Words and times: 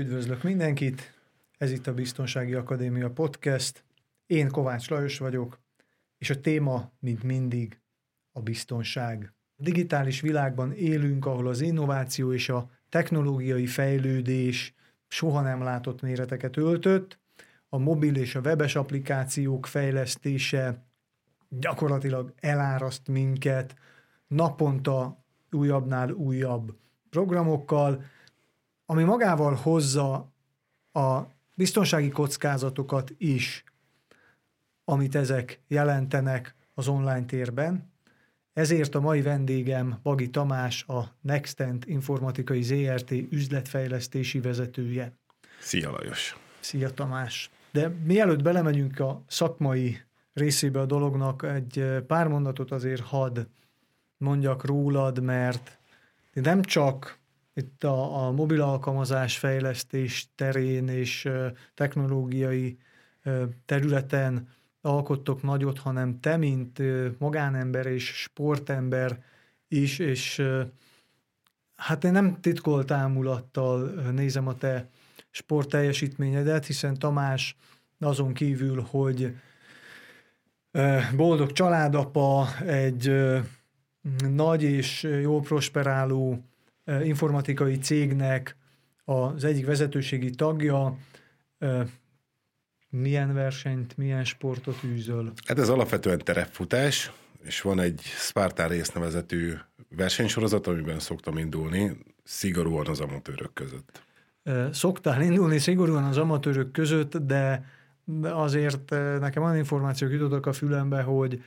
Üdvözlök 0.00 0.42
mindenkit! 0.42 1.12
Ez 1.58 1.70
itt 1.70 1.86
a 1.86 1.94
Biztonsági 1.94 2.54
Akadémia 2.54 3.10
Podcast. 3.10 3.84
Én 4.26 4.48
Kovács 4.48 4.88
Lajos 4.88 5.18
vagyok, 5.18 5.58
és 6.18 6.30
a 6.30 6.40
téma, 6.40 6.90
mint 7.00 7.22
mindig, 7.22 7.80
a 8.32 8.40
biztonság. 8.40 9.32
A 9.56 9.62
digitális 9.62 10.20
világban 10.20 10.72
élünk, 10.72 11.26
ahol 11.26 11.46
az 11.48 11.60
innováció 11.60 12.32
és 12.32 12.48
a 12.48 12.70
technológiai 12.88 13.66
fejlődés 13.66 14.74
soha 15.08 15.40
nem 15.40 15.62
látott 15.62 16.00
méreteket 16.00 16.56
öltött, 16.56 17.18
a 17.68 17.78
mobil 17.78 18.16
és 18.16 18.34
a 18.34 18.40
webes 18.40 18.74
applikációk 18.74 19.66
fejlesztése 19.66 20.84
gyakorlatilag 21.48 22.32
eláraszt 22.36 23.08
minket, 23.08 23.74
naponta 24.26 25.24
újabbnál 25.50 26.10
újabb 26.10 26.76
programokkal, 27.10 28.04
ami 28.90 29.02
magával 29.02 29.54
hozza 29.54 30.32
a 30.92 31.20
biztonsági 31.54 32.08
kockázatokat 32.08 33.12
is, 33.18 33.64
amit 34.84 35.14
ezek 35.14 35.60
jelentenek 35.68 36.54
az 36.74 36.88
online 36.88 37.24
térben. 37.24 37.92
Ezért 38.52 38.94
a 38.94 39.00
mai 39.00 39.22
vendégem 39.22 39.98
Bagi 40.02 40.30
Tamás, 40.30 40.84
a 40.86 41.16
Nextent 41.20 41.84
Informatikai 41.84 42.62
ZRT 42.62 43.10
üzletfejlesztési 43.10 44.40
vezetője. 44.40 45.12
Szia 45.60 45.90
Lajos! 45.90 46.36
Szia 46.60 46.90
Tamás! 46.90 47.50
De 47.72 47.88
mielőtt 47.88 48.42
belemegyünk 48.42 49.00
a 49.00 49.22
szakmai 49.26 50.00
részébe 50.32 50.80
a 50.80 50.86
dolognak, 50.86 51.42
egy 51.42 51.84
pár 52.06 52.28
mondatot 52.28 52.70
azért 52.70 53.02
had 53.02 53.48
mondjak 54.16 54.64
rólad, 54.64 55.22
mert 55.22 55.78
nem 56.32 56.62
csak 56.62 57.19
itt 57.54 57.84
a, 57.84 58.26
a 58.26 58.30
mobil 58.30 58.60
alkalmazás 58.60 59.38
fejlesztés 59.38 60.28
terén 60.34 60.88
és 60.88 61.28
technológiai 61.74 62.78
területen 63.64 64.48
alkottok 64.80 65.42
nagyot, 65.42 65.78
hanem 65.78 66.20
te, 66.20 66.36
mint 66.36 66.82
magánember 67.18 67.86
és 67.86 68.04
sportember 68.04 69.24
is, 69.68 69.98
és 69.98 70.42
hát 71.76 72.04
én 72.04 72.12
nem 72.12 72.40
titkolt 72.40 72.90
ámulattal 72.90 73.88
nézem 74.10 74.48
a 74.48 74.54
te 74.54 74.88
sport 75.30 75.68
teljesítményedet, 75.68 76.66
hiszen 76.66 76.98
Tamás 76.98 77.56
azon 77.98 78.32
kívül, 78.32 78.86
hogy 78.90 79.34
boldog 81.16 81.52
családapa, 81.52 82.48
egy 82.66 83.12
nagy 84.28 84.62
és 84.62 85.02
jó 85.22 85.40
prosperáló 85.40 86.44
informatikai 86.84 87.78
cégnek 87.78 88.56
az 89.04 89.44
egyik 89.44 89.66
vezetőségi 89.66 90.30
tagja, 90.30 90.96
milyen 92.88 93.34
versenyt, 93.34 93.96
milyen 93.96 94.24
sportot 94.24 94.84
űzöl? 94.84 95.32
Hát 95.46 95.58
ez 95.58 95.68
alapvetően 95.68 96.18
terepfutás, 96.18 97.12
és 97.42 97.60
van 97.60 97.80
egy 97.80 98.00
Spartan 98.00 98.68
rész 98.68 98.92
nevezetű 98.92 99.52
versenysorozat, 99.88 100.66
amiben 100.66 100.98
szoktam 100.98 101.38
indulni, 101.38 101.96
szigorúan 102.24 102.86
az 102.86 103.00
amatőrök 103.00 103.52
között. 103.52 104.02
Szoktál 104.72 105.22
indulni 105.22 105.58
szigorúan 105.58 106.04
az 106.04 106.16
amatőrök 106.16 106.70
között, 106.70 107.16
de 107.16 107.64
azért 108.22 108.90
nekem 109.20 109.42
olyan 109.42 109.56
információk 109.56 110.10
jutottak 110.12 110.46
a 110.46 110.52
fülembe, 110.52 111.02
hogy 111.02 111.42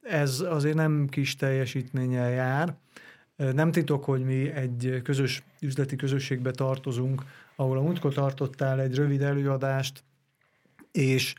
ez 0.00 0.40
azért 0.40 0.76
nem 0.76 1.06
kis 1.08 1.36
teljesítménnyel 1.36 2.30
jár. 2.30 2.76
Nem 3.36 3.70
titok, 3.70 4.04
hogy 4.04 4.24
mi 4.24 4.50
egy 4.50 5.00
közös 5.02 5.42
üzleti 5.60 5.96
közösségbe 5.96 6.50
tartozunk, 6.50 7.22
ahol 7.56 7.78
a 7.78 7.82
múltkor 7.82 8.12
tartottál 8.12 8.80
egy 8.80 8.94
rövid 8.94 9.22
előadást, 9.22 10.04
és 10.92 11.34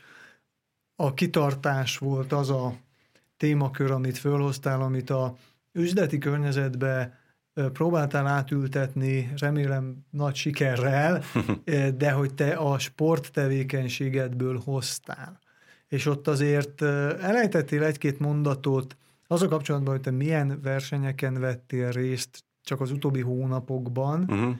a 0.96 1.14
kitartás 1.14 1.98
volt 1.98 2.32
az 2.32 2.50
a 2.50 2.76
témakör, 3.36 3.90
amit 3.90 4.18
fölhoztál, 4.18 4.80
amit 4.80 5.10
a 5.10 5.36
üzleti 5.72 6.18
környezetbe 6.18 7.18
próbáltál 7.72 8.26
átültetni, 8.26 9.32
remélem 9.36 10.04
nagy 10.10 10.34
sikerrel, 10.34 11.22
de 11.98 12.10
hogy 12.10 12.34
te 12.34 12.54
a 12.54 12.78
sport 12.78 13.32
tevékenységedből 13.32 14.60
hoztál. 14.64 15.40
És 15.88 16.06
ott 16.06 16.28
azért 16.28 16.82
elejtettél 17.20 17.82
egy-két 17.82 18.18
mondatot 18.18 18.96
az 19.26 19.42
a 19.42 19.48
kapcsolatban, 19.48 19.92
hogy 19.92 20.02
te 20.02 20.10
milyen 20.10 20.60
versenyeken 20.62 21.40
vettél 21.40 21.90
részt 21.90 22.44
csak 22.62 22.80
az 22.80 22.90
utóbbi 22.90 23.20
hónapokban. 23.20 24.20
Uh-huh. 24.20 24.56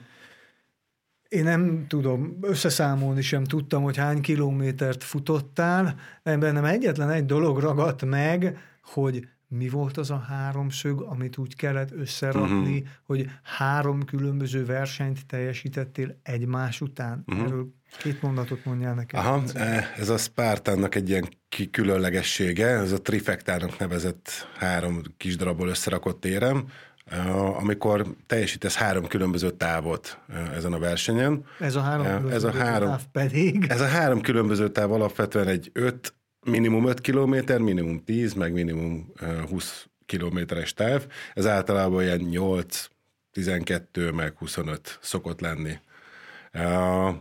Én 1.27 1.43
nem 1.43 1.85
tudom, 1.87 2.37
összeszámolni 2.41 3.21
sem 3.21 3.43
tudtam, 3.43 3.83
hogy 3.83 3.97
hány 3.97 4.21
kilométert 4.21 5.03
futottál, 5.03 5.95
de 6.23 6.37
bennem 6.37 6.65
egyetlen 6.65 7.09
egy 7.09 7.25
dolog 7.25 7.59
ragadt 7.59 8.05
meg, 8.05 8.57
hogy 8.83 9.27
mi 9.49 9.69
volt 9.69 9.97
az 9.97 10.11
a 10.11 10.17
háromszög, 10.17 11.01
amit 11.01 11.37
úgy 11.37 11.55
kellett 11.55 11.91
összerakni, 11.91 12.77
uh-huh. 12.77 12.87
hogy 13.05 13.29
három 13.43 14.03
különböző 14.03 14.65
versenyt 14.65 15.25
teljesítettél 15.25 16.19
egymás 16.23 16.81
után? 16.81 17.23
Uh-huh. 17.25 17.45
Erről 17.45 17.67
két 17.97 18.21
mondatot 18.21 18.65
mondjál 18.65 18.93
nekem. 18.93 19.19
Aha, 19.19 19.43
e, 19.53 19.93
ez 19.97 20.09
a 20.09 20.17
Spartannak 20.17 20.95
egy 20.95 21.09
ilyen 21.09 21.29
különlegessége, 21.71 22.67
ez 22.67 22.91
a 22.91 23.01
trifektának 23.01 23.79
nevezett 23.79 24.29
három 24.57 25.01
kis 25.17 25.35
darabból 25.35 25.67
összerakott 25.67 26.25
érem, 26.25 26.67
e, 27.05 27.31
amikor 27.33 28.15
teljesítesz 28.25 28.75
három 28.75 29.07
különböző 29.07 29.51
távot 29.51 30.19
e, 30.29 30.37
ezen 30.37 30.73
a 30.73 30.79
versenyen. 30.79 31.45
Ez 31.59 31.75
a 31.75 31.81
három 31.81 32.27
ez 32.27 32.43
a 32.43 32.51
három, 32.51 32.89
táv 32.89 33.03
pedig? 33.11 33.65
Ez 33.69 33.81
a 33.81 33.87
három 33.87 34.21
különböző 34.21 34.69
táv 34.69 34.91
alapvetően 34.91 35.47
egy 35.47 35.69
5 35.73 36.13
minimum 36.47 36.85
5 36.85 37.01
km, 37.01 37.63
minimum 37.63 38.03
10, 38.03 38.33
meg 38.33 38.53
minimum 38.53 39.11
20 39.49 39.85
kilométeres 40.05 40.73
táv. 40.73 41.05
Ez 41.33 41.45
általában 41.45 42.03
ilyen 42.03 42.19
8, 42.19 42.87
12, 43.31 44.11
meg 44.11 44.37
25 44.37 44.99
szokott 45.01 45.41
lenni. 45.41 45.79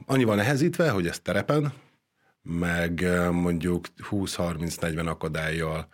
Annyival 0.07 0.37
nehezítve, 0.37 0.91
hogy 0.91 1.07
ez 1.07 1.19
terepen, 1.19 1.73
meg 2.43 3.07
mondjuk 3.33 3.87
20-30-40 4.11 5.07
akadályjal 5.07 5.89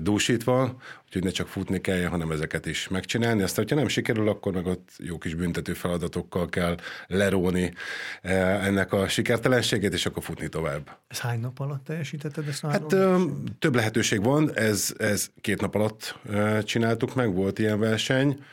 dúsítva, 0.00 0.76
úgyhogy 1.04 1.24
ne 1.24 1.30
csak 1.30 1.48
futni 1.48 1.80
kelljen, 1.80 2.10
hanem 2.10 2.30
ezeket 2.30 2.66
is 2.66 2.88
megcsinálni. 2.88 3.42
Aztán, 3.42 3.64
hogyha 3.64 3.76
nem 3.76 3.88
sikerül, 3.88 4.28
akkor 4.28 4.52
meg 4.52 4.66
ott 4.66 4.88
jó 4.98 5.18
kis 5.18 5.34
büntető 5.34 5.72
feladatokkal 5.72 6.48
kell 6.48 6.76
leróni 7.06 7.72
ennek 8.22 8.92
a 8.92 9.08
sikertelenségét, 9.08 9.92
és 9.92 10.06
akkor 10.06 10.22
futni 10.22 10.48
tovább. 10.48 10.98
Ez 11.08 11.18
hány 11.18 11.40
nap 11.40 11.58
alatt 11.60 11.84
teljesítetted 11.84 12.48
ezt? 12.48 12.60
Hát 12.60 12.96
több 13.58 13.74
lehetőség 13.74 14.24
van, 14.24 14.56
ez, 14.56 14.94
ez 14.98 15.30
két 15.40 15.60
nap 15.60 15.74
alatt 15.74 16.18
csináltuk 16.64 17.14
meg, 17.14 17.34
volt 17.34 17.58
ilyen 17.58 17.78
verseny, 17.78 18.44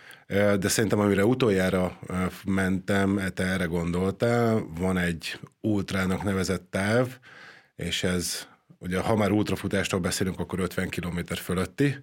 de 0.60 0.68
szerintem 0.68 1.00
amire 1.00 1.26
utoljára 1.26 2.00
mentem, 2.46 3.22
te 3.34 3.44
erre 3.44 3.66
gondoltál, 3.66 4.68
van 4.80 4.98
egy 4.98 5.40
ultrának 5.62 6.24
nevezett 6.24 6.68
táv, 6.70 7.08
és 7.76 8.04
ez 8.04 8.48
ugye 8.80 9.00
ha 9.00 9.16
már 9.16 9.32
ultrafutástól 9.32 10.00
beszélünk, 10.00 10.40
akkor 10.40 10.60
50 10.60 10.90
km 10.90 11.20
fölötti. 11.36 11.98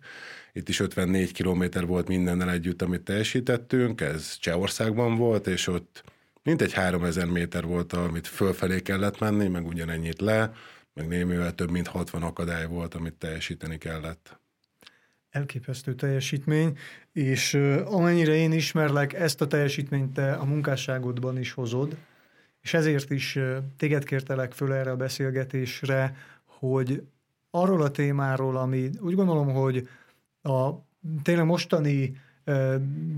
Itt 0.52 0.68
is 0.68 0.80
54 0.80 1.32
km 1.32 1.64
volt 1.86 2.08
mindennel 2.08 2.50
együtt, 2.50 2.82
amit 2.82 3.02
teljesítettünk, 3.02 4.00
ez 4.00 4.36
Csehországban 4.38 5.16
volt, 5.16 5.46
és 5.46 5.66
ott 5.66 6.04
mintegy 6.42 6.72
3000 6.72 7.26
méter 7.26 7.64
volt, 7.64 7.92
amit 7.92 8.26
fölfelé 8.26 8.80
kellett 8.80 9.18
menni, 9.18 9.48
meg 9.48 9.66
ugyanennyit 9.66 10.20
le, 10.20 10.52
meg 10.94 11.08
némivel 11.08 11.54
több 11.54 11.70
mint 11.70 11.86
60 11.86 12.22
akadály 12.22 12.66
volt, 12.66 12.94
amit 12.94 13.14
teljesíteni 13.14 13.78
kellett. 13.78 14.38
Elképesztő 15.30 15.94
teljesítmény, 15.94 16.78
és 17.12 17.54
amennyire 17.84 18.34
én 18.34 18.52
ismerlek, 18.52 19.12
ezt 19.12 19.40
a 19.40 19.46
teljesítményt 19.46 20.12
te 20.12 20.32
a 20.32 20.44
munkásságodban 20.44 21.38
is 21.38 21.52
hozod, 21.52 21.96
és 22.62 22.74
ezért 22.74 23.10
is 23.10 23.38
téged 23.76 24.04
kértelek 24.04 24.52
föl 24.52 24.72
erre 24.72 24.90
a 24.90 24.96
beszélgetésre, 24.96 26.16
hogy 26.70 27.02
arról 27.50 27.82
a 27.82 27.90
témáról, 27.90 28.56
ami 28.56 28.90
úgy 29.00 29.14
gondolom, 29.14 29.52
hogy 29.52 29.88
a 30.42 30.70
tényleg 31.22 31.46
mostani 31.46 32.16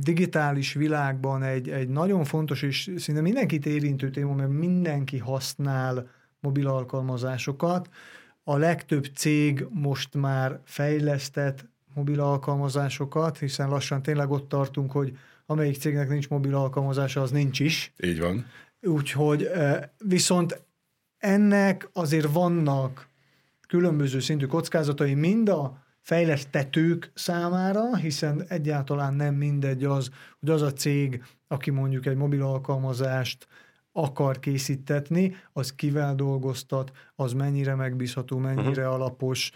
digitális 0.01 0.73
világban 0.73 1.43
egy, 1.43 1.69
egy 1.69 1.89
nagyon 1.89 2.25
fontos 2.25 2.63
és 2.63 2.93
szinte 2.97 3.21
mindenkit 3.21 3.67
érintő 3.67 4.11
téma, 4.11 4.35
mert 4.35 4.51
mindenki 4.51 5.19
használ 5.19 6.09
mobil 6.41 6.69
alkalmazásokat. 6.69 7.89
A 8.45 8.57
legtöbb 8.57 9.05
cég 9.15 9.67
most 9.71 10.15
már 10.15 10.61
fejlesztett 10.65 11.69
mobil 11.95 12.21
alkalmazásokat, 12.21 13.39
hiszen 13.39 13.69
lassan 13.69 14.03
tényleg 14.03 14.31
ott 14.31 14.49
tartunk, 14.49 14.93
hogy 14.93 15.17
amelyik 15.47 15.77
cégnek 15.77 16.09
nincs 16.09 16.29
mobil 16.29 16.55
alkalmazása, 16.55 17.21
az 17.21 17.31
nincs 17.31 17.61
is. 17.61 17.93
Így 18.03 18.21
van. 18.21 18.47
Úgyhogy 18.81 19.49
viszont 20.05 20.63
ennek 21.19 21.89
azért 21.93 22.33
vannak 22.33 23.09
különböző 23.67 24.21
szintű 24.21 24.47
kockázatai 24.47 25.15
mind 25.15 25.49
a 25.49 25.85
fejlesztetők 26.01 27.11
számára, 27.15 27.97
hiszen 27.97 28.45
egyáltalán 28.49 29.15
nem 29.15 29.35
mindegy 29.35 29.85
az, 29.85 30.11
hogy 30.41 30.51
az 30.51 30.63
a 30.63 30.73
cég, 30.73 31.23
aki 31.49 31.71
mondjuk 31.71 32.07
egy 32.07 32.17
mobil 32.17 32.43
alkalmazást 32.43 33.47
akar 33.93 34.39
készítetni, 34.39 35.35
az 35.53 35.75
kivel 35.75 36.15
dolgoztat, 36.15 36.93
az 37.15 37.33
mennyire 37.33 37.75
megbízható, 37.75 38.39
mennyire 38.39 38.83
uh-huh. 38.83 38.95
alapos, 38.95 39.51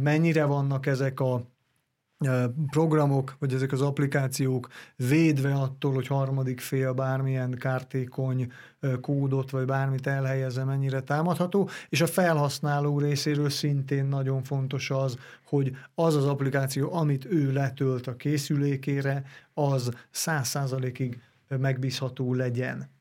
mennyire 0.00 0.44
vannak 0.44 0.86
ezek 0.86 1.20
a 1.20 1.42
programok, 2.70 3.36
vagy 3.38 3.54
ezek 3.54 3.72
az 3.72 3.80
applikációk 3.80 4.68
védve 4.96 5.54
attól, 5.54 5.92
hogy 5.92 6.06
harmadik 6.06 6.60
fél 6.60 6.92
bármilyen 6.92 7.50
kártékony 7.50 8.52
kódot, 9.00 9.50
vagy 9.50 9.64
bármit 9.64 10.06
elhelyezze, 10.06 10.64
mennyire 10.64 11.00
támadható, 11.00 11.68
és 11.88 12.00
a 12.00 12.06
felhasználó 12.06 12.98
részéről 12.98 13.50
szintén 13.50 14.04
nagyon 14.04 14.42
fontos 14.42 14.90
az, 14.90 15.18
hogy 15.44 15.76
az 15.94 16.14
az 16.14 16.24
applikáció, 16.24 16.92
amit 16.92 17.24
ő 17.24 17.52
letölt 17.52 18.06
a 18.06 18.16
készülékére, 18.16 19.24
az 19.54 19.90
száz 20.10 20.48
százalékig 20.48 21.20
megbízható 21.48 22.34
legyen 22.34 22.97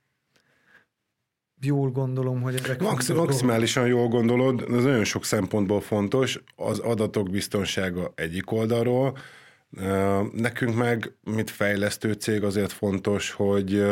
jól 1.61 1.91
gondolom, 1.91 2.41
hogy 2.41 2.55
ezek... 2.55 2.81
Max, 2.81 3.09
maximálisan 3.09 3.87
jól 3.87 4.07
gondolod, 4.07 4.61
ez 4.61 4.83
nagyon 4.83 5.03
sok 5.03 5.25
szempontból 5.25 5.81
fontos. 5.81 6.39
Az 6.55 6.79
adatok 6.79 7.29
biztonsága 7.29 8.11
egyik 8.15 8.51
oldalról, 8.51 9.17
nekünk 10.33 10.75
meg, 10.75 11.13
mint 11.23 11.49
fejlesztő 11.49 12.13
cég 12.13 12.43
azért 12.43 12.71
fontos, 12.71 13.31
hogy 13.31 13.83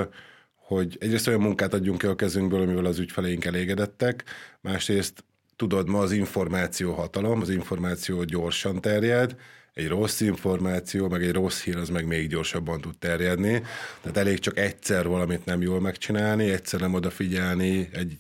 hogy 0.66 0.98
egyrészt 1.00 1.28
olyan 1.28 1.42
munkát 1.42 1.74
adjunk 1.74 1.98
ki 1.98 2.06
a 2.06 2.16
kezünkből, 2.16 2.62
amivel 2.62 2.86
az 2.86 3.00
ügyfeleink 3.00 3.46
elégedettek, 3.46 4.24
másrészt 4.62 5.24
tudod, 5.56 5.90
ma 5.90 6.00
az 6.00 6.12
információ 6.12 6.94
hatalom, 6.94 7.42
az 7.42 7.50
információ 7.50 8.24
gyorsan 8.24 8.82
terjed, 8.82 9.36
egy 9.76 9.88
rossz 9.88 10.22
információ, 10.22 11.08
meg 11.08 11.24
egy 11.24 11.32
rossz 11.32 11.64
hír, 11.64 11.78
az 11.78 11.90
meg 11.90 12.08
még 12.08 12.28
gyorsabban 12.28 12.82
tud 12.82 12.98
terjedni. 12.98 13.62
Tehát 14.02 14.18
elég 14.18 14.40
csak 14.40 14.58
egyszer 14.58 15.08
valamit 15.08 15.46
nem 15.46 15.62
jól 15.62 15.82
megcsinálni, 15.82 16.50
egyszer 16.50 16.80
nem 16.80 16.94
odafigyelni, 16.94 17.90
egy, 17.92 18.18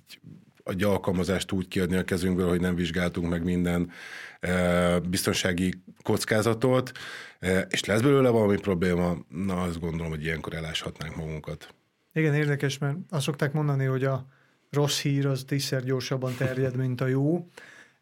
egy 0.63 0.83
alkalmazást 0.83 1.51
úgy 1.51 1.67
kiadni 1.67 1.95
a 1.95 2.03
kezünkből, 2.03 2.49
hogy 2.49 2.61
nem 2.61 2.75
vizsgáltunk 2.75 3.29
meg 3.29 3.43
minden 3.43 3.91
e, 4.39 4.99
biztonsági 4.99 5.73
kockázatot, 6.03 6.91
e, 7.39 7.59
és 7.59 7.85
lesz 7.85 8.01
belőle 8.01 8.29
valami 8.29 8.57
probléma, 8.57 9.17
na 9.29 9.61
azt 9.61 9.79
gondolom, 9.79 10.09
hogy 10.09 10.23
ilyenkor 10.23 10.53
eláshatnánk 10.53 11.15
magunkat. 11.15 11.73
Igen, 12.13 12.33
érdekes, 12.33 12.77
mert 12.77 12.97
azt 13.09 13.23
szokták 13.23 13.53
mondani, 13.53 13.85
hogy 13.85 14.03
a 14.03 14.27
rossz 14.71 15.01
hír 15.01 15.25
az 15.25 15.43
tízszer 15.47 15.83
gyorsabban 15.83 16.35
terjed, 16.37 16.75
mint 16.75 17.01
a 17.01 17.07
jó. 17.07 17.47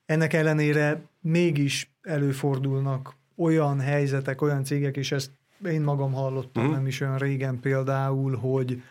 Ennek 0.05 0.33
ellenére 0.33 1.01
mégis 1.21 1.91
előfordulnak 2.01 3.21
olyan 3.35 3.79
helyzetek, 3.79 4.41
olyan 4.41 4.63
cégek, 4.63 4.97
és 4.97 5.11
ezt 5.11 5.31
én 5.65 5.81
magam 5.81 6.13
hallottam 6.13 6.63
uh-huh. 6.63 6.77
nem 6.77 6.87
is 6.87 7.01
olyan 7.01 7.17
régen 7.17 7.59
például, 7.59 8.35
hogy, 8.35 8.81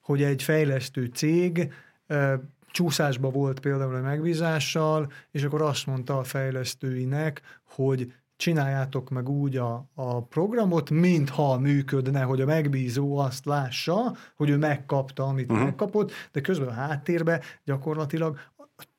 hogy 0.00 0.22
egy 0.22 0.42
fejlesztő 0.42 1.10
cég 1.14 1.72
e, 2.06 2.40
csúszásba 2.70 3.30
volt 3.30 3.60
például 3.60 3.94
a 3.94 4.00
megbízással, 4.00 5.12
és 5.30 5.42
akkor 5.42 5.62
azt 5.62 5.86
mondta 5.86 6.18
a 6.18 6.24
fejlesztőinek, 6.24 7.40
hogy 7.64 8.12
csináljátok 8.36 9.10
meg 9.10 9.28
úgy 9.28 9.56
a, 9.56 9.86
a 9.94 10.22
programot, 10.22 10.90
mintha 10.90 11.58
működne, 11.58 12.22
hogy 12.22 12.40
a 12.40 12.46
megbízó 12.46 13.16
azt 13.16 13.44
lássa, 13.44 14.16
hogy 14.36 14.50
ő 14.50 14.56
megkapta, 14.56 15.24
amit 15.24 15.50
uh-huh. 15.50 15.66
megkapott, 15.66 16.12
de 16.32 16.40
közben 16.40 16.68
a 16.68 16.72
háttérben 16.72 17.40
gyakorlatilag 17.64 18.38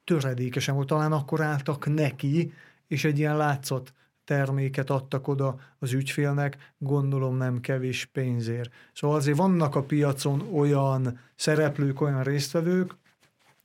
töredékesen 0.03 0.75
volt, 0.75 0.88
talán 0.88 1.12
akkor 1.12 1.41
álltak 1.41 1.94
neki, 1.94 2.53
és 2.88 3.03
egy 3.03 3.19
ilyen 3.19 3.38
látszott 3.38 3.94
terméket 4.25 4.89
adtak 4.89 5.27
oda 5.27 5.55
az 5.79 5.93
ügyfélnek, 5.93 6.73
gondolom 6.77 7.37
nem 7.37 7.59
kevés 7.59 8.05
pénzért. 8.05 8.71
Szóval 8.93 9.17
azért 9.17 9.37
vannak 9.37 9.75
a 9.75 9.83
piacon 9.83 10.41
olyan 10.53 11.19
szereplők, 11.35 12.01
olyan 12.01 12.23
résztvevők, 12.23 12.95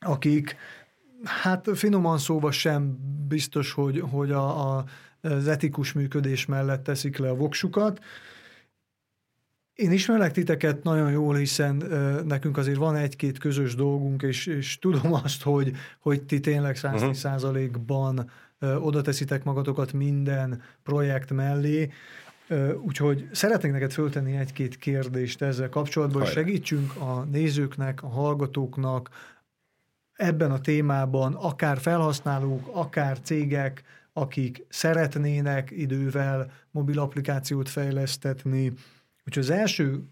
akik 0.00 0.56
hát 1.24 1.68
finoman 1.74 2.18
szóval 2.18 2.50
sem 2.50 2.98
biztos, 3.28 3.72
hogy, 3.72 4.00
hogy 4.10 4.30
a, 4.30 4.76
a, 4.76 4.84
az 5.20 5.48
etikus 5.48 5.92
működés 5.92 6.46
mellett 6.46 6.82
teszik 6.82 7.16
le 7.16 7.28
a 7.28 7.34
voksukat. 7.34 8.00
Én 9.74 9.92
ismerlek 9.92 10.32
titeket 10.32 10.82
nagyon 10.82 11.10
jól, 11.10 11.36
hiszen 11.36 11.80
ö, 11.80 12.22
nekünk 12.22 12.56
azért 12.56 12.76
van 12.76 12.96
egy-két 12.96 13.38
közös 13.38 13.74
dolgunk, 13.74 14.22
és, 14.22 14.46
és 14.46 14.78
tudom 14.78 15.12
azt, 15.12 15.42
hogy, 15.42 15.72
hogy 16.00 16.22
ti 16.22 16.40
tényleg 16.40 16.76
100 16.76 17.18
százalékban 17.18 18.30
oda 18.60 19.00
teszitek 19.02 19.44
magatokat 19.44 19.92
minden 19.92 20.62
projekt 20.82 21.32
mellé, 21.32 21.90
Úgyhogy 22.82 23.28
szeretnék 23.32 23.72
neked 23.72 23.92
föltenni 23.92 24.36
egy-két 24.36 24.76
kérdést 24.76 25.42
ezzel 25.42 25.68
kapcsolatban, 25.68 26.22
hogy 26.22 26.30
segítsünk 26.30 26.96
a 26.96 27.24
nézőknek, 27.24 28.02
a 28.02 28.08
hallgatóknak 28.08 29.08
ebben 30.12 30.50
a 30.50 30.60
témában, 30.60 31.34
akár 31.34 31.78
felhasználók, 31.78 32.68
akár 32.72 33.20
cégek, 33.20 33.82
akik 34.12 34.64
szeretnének 34.68 35.70
idővel 35.70 36.52
mobil 36.70 36.98
applikációt 36.98 37.68
fejlesztetni. 37.68 38.72
Úgyhogy 39.26 39.42
az 39.42 39.50
első 39.50 40.02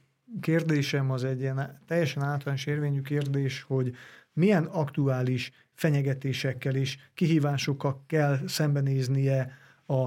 kérdésem 0.41 1.11
az 1.11 1.25
egy 1.25 1.41
ilyen 1.41 1.83
teljesen 1.87 2.23
általános 2.23 2.67
érvényű 2.67 3.01
kérdés, 3.01 3.63
hogy 3.63 3.95
milyen 4.33 4.65
aktuális 4.65 5.53
fenyegetésekkel 5.77 6.75
és 6.75 6.99
kihívásokkal 7.15 8.03
kell 8.07 8.39
szembenéznie 8.47 9.59
a 9.87 10.07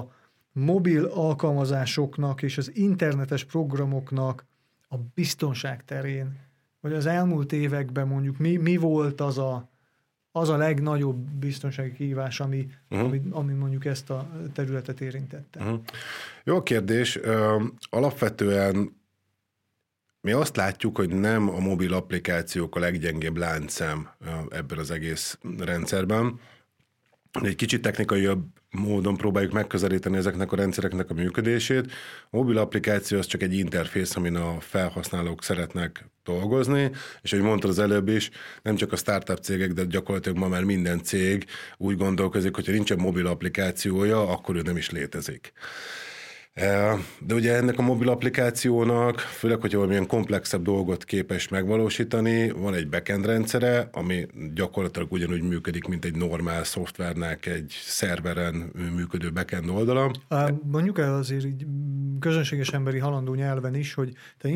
mobil 0.52 1.04
alkalmazásoknak 1.04 2.42
és 2.42 2.58
az 2.58 2.76
internetes 2.76 3.44
programoknak 3.44 4.44
a 4.88 4.96
biztonság 5.14 5.84
terén, 5.84 6.38
vagy 6.80 6.92
az 6.92 7.06
elmúlt 7.06 7.52
években 7.52 8.06
mondjuk 8.06 8.38
mi, 8.38 8.56
mi 8.56 8.76
volt 8.76 9.20
az 9.20 9.38
a, 9.38 9.68
az 10.32 10.48
a 10.48 10.56
legnagyobb 10.56 11.16
biztonsági 11.16 11.92
kihívás, 11.92 12.40
ami, 12.40 12.66
uh-huh. 12.90 13.06
ami, 13.06 13.22
ami 13.30 13.52
mondjuk 13.52 13.84
ezt 13.84 14.10
a 14.10 14.30
területet 14.52 15.00
érintette? 15.00 15.60
Uh-huh. 15.60 15.80
Jó 16.44 16.62
kérdés. 16.62 17.18
Alapvetően 17.90 18.99
mi 20.20 20.32
azt 20.32 20.56
látjuk, 20.56 20.96
hogy 20.96 21.08
nem 21.08 21.48
a 21.48 21.58
mobil 21.58 21.94
applikációk 21.94 22.76
a 22.76 22.80
leggyengébb 22.80 23.36
láncszem 23.36 24.08
ebben 24.50 24.78
az 24.78 24.90
egész 24.90 25.38
rendszerben. 25.58 26.40
Egy 27.42 27.54
kicsit 27.54 27.82
technikai 27.82 28.20
jobb 28.20 28.46
módon 28.70 29.16
próbáljuk 29.16 29.52
megközelíteni 29.52 30.16
ezeknek 30.16 30.52
a 30.52 30.56
rendszereknek 30.56 31.10
a 31.10 31.14
működését. 31.14 31.92
A 32.30 32.36
mobil 32.36 32.58
applikáció 32.58 33.18
az 33.18 33.26
csak 33.26 33.42
egy 33.42 33.54
interfész, 33.54 34.16
amin 34.16 34.36
a 34.36 34.60
felhasználók 34.60 35.42
szeretnek 35.42 36.04
dolgozni, 36.24 36.90
és 37.22 37.32
ahogy 37.32 37.44
mondtad 37.44 37.70
az 37.70 37.78
előbb 37.78 38.08
is, 38.08 38.30
nem 38.62 38.76
csak 38.76 38.92
a 38.92 38.96
startup 38.96 39.38
cégek, 39.38 39.72
de 39.72 39.84
gyakorlatilag 39.84 40.38
ma 40.38 40.48
már 40.48 40.64
minden 40.64 41.02
cég 41.02 41.44
úgy 41.76 41.96
gondolkozik, 41.96 42.54
hogy 42.54 42.66
ha 42.66 42.72
nincsen 42.72 42.98
mobil 42.98 43.26
applikációja, 43.26 44.28
akkor 44.28 44.56
ő 44.56 44.60
nem 44.60 44.76
is 44.76 44.90
létezik. 44.90 45.52
De 47.18 47.34
ugye 47.34 47.54
ennek 47.54 47.78
a 47.78 47.82
mobil 47.82 48.08
applikációnak, 48.08 49.18
főleg, 49.18 49.60
hogyha 49.60 49.76
valamilyen 49.76 50.06
komplexebb 50.06 50.62
dolgot 50.62 51.04
képes 51.04 51.48
megvalósítani, 51.48 52.50
van 52.50 52.74
egy 52.74 52.88
backend 52.88 53.26
rendszere, 53.26 53.88
ami 53.92 54.26
gyakorlatilag 54.54 55.12
ugyanúgy 55.12 55.42
működik, 55.42 55.86
mint 55.86 56.04
egy 56.04 56.16
normál 56.16 56.64
szoftvernek 56.64 57.46
egy 57.46 57.74
szerveren 57.84 58.70
működő 58.94 59.32
backend 59.32 59.68
oldala. 59.68 60.10
Mondjuk 60.62 60.98
el 60.98 61.14
azért 61.14 61.44
így 61.44 61.66
közönséges 62.20 62.68
emberi 62.68 62.98
halandó 62.98 63.34
nyelven 63.34 63.74
is, 63.74 63.94
hogy 63.94 64.12
te 64.38 64.48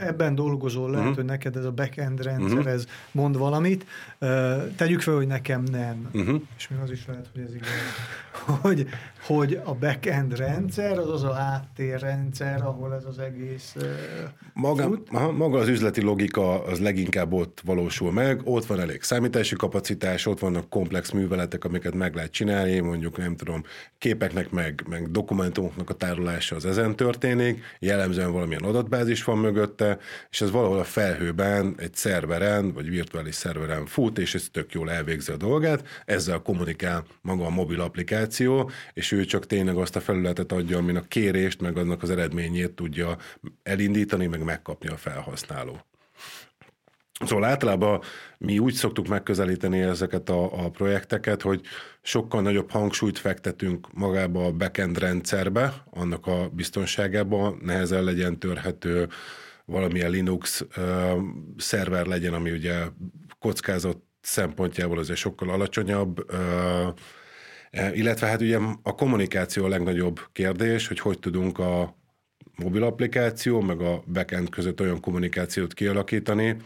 ebben 0.00 0.34
dolgozol, 0.34 0.90
lehet, 0.90 1.00
uh-huh. 1.00 1.16
hogy 1.16 1.24
neked 1.24 1.56
ez 1.56 1.64
a 1.64 1.70
backend 1.70 2.22
rendszer, 2.22 2.58
uh-huh. 2.58 2.72
ez 2.72 2.86
mond 3.12 3.36
valamit. 3.38 3.86
Tegyük 4.76 5.00
fel, 5.00 5.14
hogy 5.14 5.26
nekem 5.26 5.62
nem. 5.62 6.08
Uh-huh. 6.12 6.40
És 6.56 6.68
még 6.68 6.78
az 6.82 6.90
is 6.90 7.06
lehet, 7.06 7.28
hogy 7.32 7.42
ez 7.42 7.54
igaz. 7.54 7.68
Hogy, 8.60 8.86
hogy 9.26 9.60
a 9.64 9.74
backend 9.74 10.36
rendszer 10.36 10.98
az 10.98 11.10
az 11.10 11.22
a 11.22 11.32
háttérrendszer, 11.32 12.62
ahol 12.62 12.94
ez 12.94 13.04
az 13.04 13.18
egész 13.18 13.76
maga, 14.54 14.98
aha, 15.10 15.32
maga 15.32 15.58
az 15.58 15.68
üzleti 15.68 16.00
logika 16.00 16.64
az 16.64 16.80
leginkább 16.80 17.32
ott 17.32 17.60
valósul 17.64 18.12
meg, 18.12 18.40
ott 18.44 18.66
van 18.66 18.80
elég 18.80 19.02
számítási 19.02 19.56
kapacitás, 19.56 20.26
ott 20.26 20.38
vannak 20.38 20.68
komplex 20.68 21.10
műveletek, 21.10 21.64
amiket 21.64 21.94
meg 21.94 22.14
lehet 22.14 22.30
csinálni, 22.30 22.78
mondjuk 22.78 23.16
nem 23.16 23.36
tudom, 23.36 23.62
képeknek 23.98 24.50
meg, 24.50 24.84
meg 24.88 25.10
dokumentumoknak 25.10 25.90
a 25.90 25.94
tárolása 25.94 26.56
az 26.56 26.66
ezen 26.66 26.96
történik, 26.96 27.62
jellemzően 27.78 28.32
valamilyen 28.32 28.62
adatbázis 28.62 29.24
van 29.24 29.38
mögötte, 29.38 29.98
és 30.30 30.40
ez 30.40 30.50
valahol 30.50 30.78
a 30.78 30.84
felhőben, 30.84 31.74
egy 31.76 31.94
szerveren, 31.94 32.72
vagy 32.72 32.88
virtuális 32.88 33.34
szerveren 33.34 33.86
fut, 33.86 34.18
és 34.18 34.34
ez 34.34 34.46
tök 34.52 34.72
jól 34.72 34.90
elvégzi 34.90 35.32
a 35.32 35.36
dolgát, 35.36 35.86
ezzel 36.04 36.38
kommunikál 36.38 37.04
maga 37.20 37.44
a 37.44 37.50
mobil 37.50 37.80
applikáció, 37.80 38.21
és 38.92 39.12
ő 39.12 39.24
csak 39.24 39.46
tényleg 39.46 39.76
azt 39.76 39.96
a 39.96 40.00
felületet 40.00 40.52
adja, 40.52 40.78
amin 40.78 40.96
a 40.96 41.02
kérést, 41.08 41.60
meg 41.60 41.76
annak 41.76 42.02
az 42.02 42.10
eredményét 42.10 42.72
tudja 42.72 43.16
elindítani, 43.62 44.26
meg 44.26 44.44
megkapni 44.44 44.88
a 44.88 44.96
felhasználó. 44.96 45.80
Szóval 47.24 47.44
általában 47.44 48.00
mi 48.38 48.58
úgy 48.58 48.74
szoktuk 48.74 49.08
megközelíteni 49.08 49.80
ezeket 49.80 50.28
a, 50.28 50.64
a 50.64 50.70
projekteket, 50.70 51.42
hogy 51.42 51.60
sokkal 52.02 52.42
nagyobb 52.42 52.70
hangsúlyt 52.70 53.18
fektetünk 53.18 53.92
magába 53.92 54.44
a 54.44 54.52
backend 54.52 54.98
rendszerbe, 54.98 55.84
annak 55.90 56.26
a 56.26 56.48
biztonságába, 56.52 57.56
nehezen 57.60 58.04
legyen 58.04 58.38
törhető, 58.38 59.08
valamilyen 59.64 60.10
Linux 60.10 60.66
ö, 60.76 61.16
szerver 61.56 62.06
legyen, 62.06 62.34
ami 62.34 62.50
ugye 62.50 62.84
kockázat 63.38 63.98
szempontjából 64.20 64.98
azért 64.98 65.18
sokkal 65.18 65.50
alacsonyabb, 65.50 66.24
ö, 66.32 66.88
illetve 67.92 68.26
hát 68.26 68.40
ugye 68.40 68.58
a 68.82 68.94
kommunikáció 68.94 69.64
a 69.64 69.68
legnagyobb 69.68 70.20
kérdés, 70.32 70.88
hogy 70.88 71.00
hogy 71.00 71.18
tudunk 71.18 71.58
a 71.58 71.96
mobil 72.56 72.82
applikáció, 72.82 73.60
meg 73.60 73.80
a 73.80 74.02
backend 74.12 74.48
között 74.48 74.80
olyan 74.80 75.00
kommunikációt 75.00 75.74
kialakítani, 75.74 76.56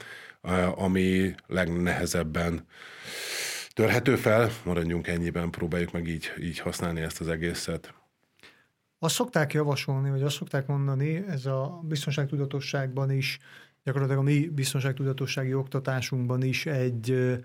ami 0.75 1.35
legnehezebben 1.47 2.67
törhető 3.73 4.17
fel, 4.17 4.51
maradjunk 4.65 5.07
ennyiben, 5.07 5.51
próbáljuk 5.51 5.93
meg 5.93 6.09
így, 6.09 6.33
így 6.41 6.59
használni 6.59 7.01
ezt 7.01 7.21
az 7.21 7.29
egészet. 7.29 7.95
Azt 8.99 9.15
szokták 9.15 9.53
javasolni, 9.53 10.11
vagy 10.11 10.23
azt 10.23 10.37
szokták 10.37 10.67
mondani, 10.67 11.25
ez 11.29 11.47
a 11.47 11.81
biztonságtudatosságban 11.85 13.11
is, 13.11 13.39
gyakorlatilag 13.85 14.23
a 14.23 14.25
mi 14.25 14.49
biztonságtudatossági 14.49 15.55
oktatásunkban 15.55 16.43
is 16.43 16.67
egy 16.67 17.37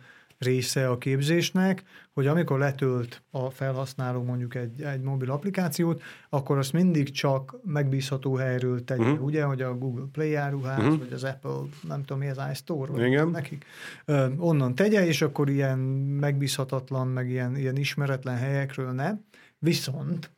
része 0.42 0.90
a 0.90 0.98
képzésnek, 0.98 1.84
hogy 2.14 2.28
amikor 2.28 2.60
letölt 2.60 3.22
a 3.32 3.50
felhasználó 3.50 4.24
mondjuk 4.24 4.56
egy, 4.56 4.82
egy 4.82 5.02
mobil 5.02 5.32
applikációt, 5.32 6.02
akkor 6.30 6.58
azt 6.58 6.74
mindig 6.74 7.12
csak 7.12 7.56
megbízható 7.64 8.36
helyről 8.36 8.84
tegye, 8.84 9.04
uh-huh. 9.04 9.24
ugye, 9.24 9.44
hogy 9.44 9.62
a 9.62 9.78
Google 9.78 10.06
Play 10.12 10.36
áruház, 10.36 10.80
uh-huh. 10.80 10.98
vagy 10.98 11.14
az 11.14 11.24
Apple, 11.24 11.60
nem 11.88 12.04
tudom 12.04 12.22
mi 12.22 12.30
az 12.30 12.40
iStore, 12.52 12.92
vagy 12.92 13.06
Igen. 13.06 13.30
nekik, 13.30 13.66
ö, 14.06 14.28
onnan 14.38 14.76
tegye, 14.76 15.06
és 15.06 15.22
akkor 15.22 15.50
ilyen 15.50 15.78
megbízhatatlan, 16.20 17.08
meg 17.08 17.30
ilyen, 17.30 17.56
ilyen 17.56 17.78
ismeretlen 17.78 18.38
helyekről 18.38 18.92
ne. 18.92 19.12
Viszont 19.60 20.32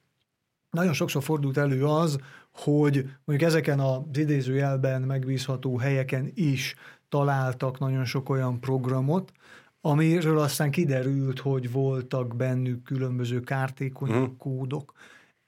nagyon 0.69 0.93
sokszor 0.93 1.23
fordult 1.23 1.57
elő 1.57 1.85
az, 1.85 2.17
hogy 2.51 3.09
mondjuk 3.23 3.49
ezeken 3.49 3.79
az 3.79 4.17
idézőjelben 4.17 5.01
megbízható 5.01 5.77
helyeken 5.77 6.31
is 6.35 6.75
találtak 7.09 7.79
nagyon 7.79 8.05
sok 8.05 8.29
olyan 8.29 8.59
programot, 8.59 9.31
amiről 9.85 10.39
aztán 10.39 10.71
kiderült, 10.71 11.39
hogy 11.39 11.71
voltak 11.71 12.35
bennük 12.35 12.83
különböző 12.83 13.39
kártékony 13.39 14.11
hmm. 14.11 14.37
kódok. 14.37 14.93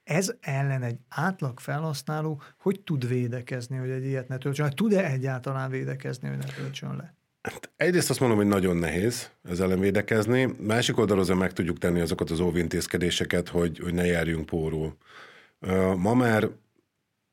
Ez 0.04 0.34
ellen 0.40 0.84
egy 0.84 0.98
átlag 1.10 1.60
felhasználó 1.60 2.42
hogy 2.58 2.82
tud 2.82 3.08
védekezni, 3.08 3.78
hogy 3.78 3.90
egy 3.90 4.06
ilyet 4.06 4.28
ne 4.28 4.38
töltsön? 4.38 4.70
Tud-e 4.70 5.12
egyáltalán 5.12 5.70
védekezni, 5.70 6.28
hogy 6.28 6.38
ne 6.38 6.46
töltsön 6.46 6.96
le? 6.96 7.16
Hát 7.42 7.72
egyrészt 7.76 8.10
azt 8.10 8.20
mondom, 8.20 8.38
hogy 8.38 8.48
nagyon 8.48 8.78
nehéz 8.78 9.32
ez 9.44 9.60
ellen 9.60 9.80
védekezni. 9.80 10.56
Másik 10.60 10.98
oldalról 10.98 11.36
meg 11.36 11.54
tudjuk 11.54 11.78
tenni 11.78 12.00
azokat 12.00 12.30
az 12.30 12.40
óvintézkedéseket, 12.40 13.50
hogy, 13.50 13.80
hogy 13.80 13.94
ne 13.94 14.06
járjunk 14.06 14.46
pórul. 14.46 14.98
Ma 15.98 16.14
már 16.14 16.50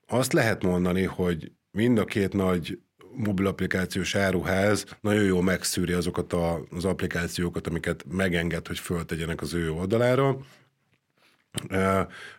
azt 0.06 0.32
lehet 0.32 0.62
mondani, 0.62 1.02
hogy 1.02 1.52
mind 1.71 1.99
a 1.99 2.04
két 2.04 2.32
nagy 2.32 2.80
mobil 3.14 3.47
applikációs 3.47 4.14
áruház 4.14 4.85
nagyon 5.00 5.25
jól 5.25 5.42
megszűri 5.42 5.92
azokat 5.92 6.33
a, 6.33 6.61
az 6.71 6.85
applikációkat, 6.85 7.66
amiket 7.66 8.04
megenged, 8.11 8.66
hogy 8.66 8.78
föltegyenek 8.78 9.40
az 9.40 9.54
ő 9.54 9.71
oldalára. 9.71 10.37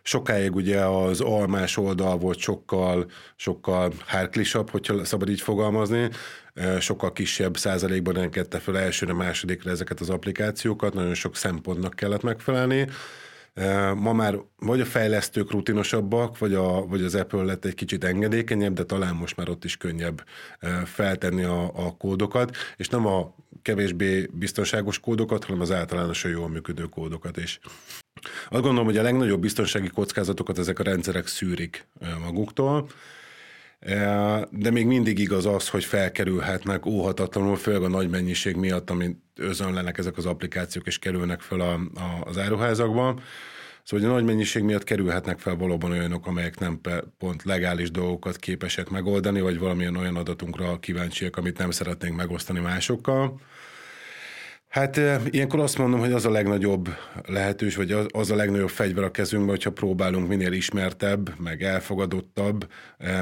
Sokáig 0.02 0.54
ugye 0.54 0.80
az 0.80 1.20
almás 1.20 1.76
oldal 1.76 2.16
volt 2.16 2.38
sokkal, 2.38 3.10
sokkal 3.36 3.92
hárklisabb, 4.06 4.70
hogyha 4.70 5.04
szabad 5.04 5.28
így 5.28 5.40
fogalmazni, 5.40 6.08
sokkal 6.80 7.12
kisebb 7.12 7.56
százalékban 7.56 8.16
engedte 8.16 8.58
fel 8.58 8.78
elsőre, 8.78 9.12
másodikra 9.12 9.70
ezeket 9.70 10.00
az 10.00 10.10
applikációkat, 10.10 10.94
nagyon 10.94 11.14
sok 11.14 11.36
szempontnak 11.36 11.94
kellett 11.94 12.22
megfelelni. 12.22 12.88
Ma 13.94 14.12
már 14.12 14.38
vagy 14.58 14.80
a 14.80 14.84
fejlesztők 14.84 15.50
rutinosabbak, 15.50 16.38
vagy, 16.38 16.54
a, 16.54 16.86
vagy 16.86 17.02
az 17.02 17.14
Apple 17.14 17.42
lett 17.42 17.64
egy 17.64 17.74
kicsit 17.74 18.04
engedékenyebb, 18.04 18.72
de 18.72 18.84
talán 18.84 19.14
most 19.14 19.36
már 19.36 19.48
ott 19.48 19.64
is 19.64 19.76
könnyebb 19.76 20.24
feltenni 20.84 21.44
a, 21.44 21.62
a 21.62 21.96
kódokat, 21.96 22.56
és 22.76 22.88
nem 22.88 23.06
a 23.06 23.34
kevésbé 23.62 24.28
biztonságos 24.32 25.00
kódokat, 25.00 25.44
hanem 25.44 25.60
az 25.60 25.72
általánosan 25.72 26.30
jól 26.30 26.48
működő 26.48 26.84
kódokat 26.84 27.36
is. 27.36 27.60
Azt 28.48 28.62
gondolom, 28.62 28.84
hogy 28.84 28.96
a 28.96 29.02
legnagyobb 29.02 29.40
biztonsági 29.40 29.88
kockázatokat 29.88 30.58
ezek 30.58 30.78
a 30.78 30.82
rendszerek 30.82 31.26
szűrik 31.26 31.86
maguktól, 32.22 32.88
de 34.50 34.70
még 34.70 34.86
mindig 34.86 35.18
igaz 35.18 35.46
az, 35.46 35.68
hogy 35.68 35.84
felkerülhetnek 35.84 36.86
óhatatlanul, 36.86 37.56
főleg 37.56 37.82
a 37.82 37.88
nagy 37.88 38.10
mennyiség 38.10 38.56
miatt, 38.56 38.90
amit 38.90 39.18
özönlenek 39.36 39.98
ezek 39.98 40.16
az 40.16 40.26
applikációk, 40.26 40.86
és 40.86 40.98
kerülnek 40.98 41.40
fel 41.40 41.60
a, 41.60 41.72
a, 41.74 42.24
az 42.24 42.38
áruházakban. 42.38 43.20
Szóval, 43.82 44.06
hogy 44.06 44.14
a 44.14 44.20
nagy 44.20 44.24
mennyiség 44.24 44.62
miatt 44.62 44.84
kerülhetnek 44.84 45.38
fel 45.38 45.56
valóban 45.56 45.90
olyanok, 45.90 46.26
amelyek 46.26 46.58
nem 46.58 46.80
pont 47.18 47.42
legális 47.42 47.90
dolgokat 47.90 48.36
képesek 48.36 48.88
megoldani, 48.88 49.40
vagy 49.40 49.58
valamilyen 49.58 49.96
olyan 49.96 50.16
adatunkra 50.16 50.78
kíváncsiak, 50.78 51.36
amit 51.36 51.58
nem 51.58 51.70
szeretnénk 51.70 52.16
megosztani 52.16 52.60
másokkal. 52.60 53.40
Hát 54.74 55.00
ilyenkor 55.30 55.60
azt 55.60 55.78
mondom, 55.78 56.00
hogy 56.00 56.12
az 56.12 56.24
a 56.24 56.30
legnagyobb 56.30 56.88
lehetős, 57.26 57.76
vagy 57.76 57.92
az, 58.12 58.30
a 58.30 58.34
legnagyobb 58.34 58.68
fegyver 58.68 59.04
a 59.04 59.10
kezünkben, 59.10 59.54
hogyha 59.54 59.72
próbálunk 59.72 60.28
minél 60.28 60.52
ismertebb, 60.52 61.38
meg 61.38 61.62
elfogadottabb 61.62 62.70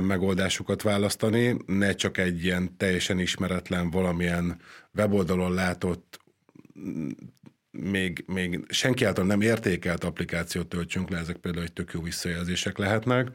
megoldásokat 0.00 0.82
választani, 0.82 1.56
ne 1.66 1.94
csak 1.94 2.18
egy 2.18 2.44
ilyen 2.44 2.76
teljesen 2.76 3.18
ismeretlen 3.18 3.90
valamilyen 3.90 4.61
weboldalon 4.94 5.54
látott 5.54 6.21
még, 7.71 8.25
még 8.26 8.64
senki 8.68 9.04
által 9.04 9.25
nem 9.25 9.40
értékelt 9.40 10.04
applikációt 10.04 10.66
töltsünk 10.66 11.11
le, 11.11 11.18
ezek 11.18 11.37
például 11.37 11.64
egy 11.64 11.73
tök 11.73 11.92
jó 11.92 12.00
visszajelzések 12.00 12.78
lehetnek. 12.78 13.28